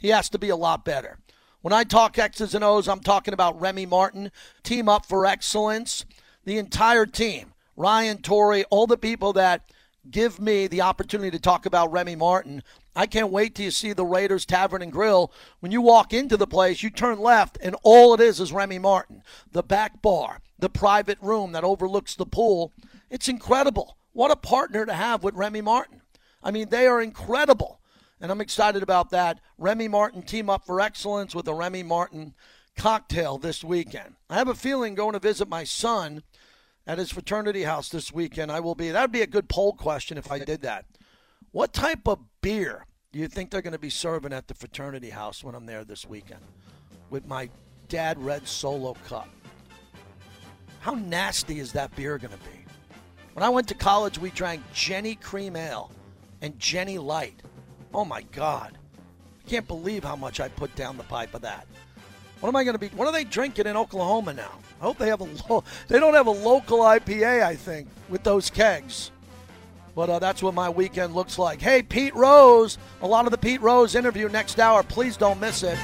[0.00, 1.18] He has to be a lot better.
[1.62, 4.32] When I talk X's and O's, I'm talking about Remy Martin,
[4.62, 6.06] Team Up for Excellence,
[6.46, 9.70] the entire team, Ryan Torrey, all the people that
[10.10, 12.62] give me the opportunity to talk about Remy Martin.
[12.96, 15.30] I can't wait till you see the Raiders Tavern and Grill.
[15.60, 18.78] When you walk into the place, you turn left, and all it is is Remy
[18.78, 19.22] Martin.
[19.52, 22.72] The back bar, the private room that overlooks the pool.
[23.10, 23.98] It's incredible.
[24.14, 26.00] What a partner to have with Remy Martin.
[26.42, 27.79] I mean, they are incredible.
[28.20, 29.40] And I'm excited about that.
[29.56, 32.34] Remy Martin team up for excellence with a Remy Martin
[32.76, 34.14] cocktail this weekend.
[34.28, 36.22] I have a feeling going to visit my son
[36.86, 38.52] at his fraternity house this weekend.
[38.52, 38.90] I will be.
[38.90, 40.84] That would be a good poll question if I did that.
[41.52, 45.10] What type of beer do you think they're going to be serving at the fraternity
[45.10, 46.40] house when I'm there this weekend
[47.10, 47.48] with my
[47.88, 49.28] dad red solo cup?
[50.80, 52.64] How nasty is that beer going to be?
[53.34, 55.90] When I went to college, we drank Genny Cream Ale
[56.40, 57.42] and Genny Light.
[57.92, 58.78] Oh my God.
[59.44, 61.66] I can't believe how much I put down the pipe of that.
[62.40, 62.88] What am I going to be?
[62.88, 64.58] What are they drinking in Oklahoma now?
[64.80, 67.42] I hope they have a lo- they don't have a local IPA.
[67.42, 69.10] I think with those kegs.
[69.94, 71.60] But uh, that's what my weekend looks like.
[71.60, 72.78] Hey, Pete Rose.
[73.02, 74.82] A lot of the Pete Rose interview next hour.
[74.82, 75.78] Please don't miss it.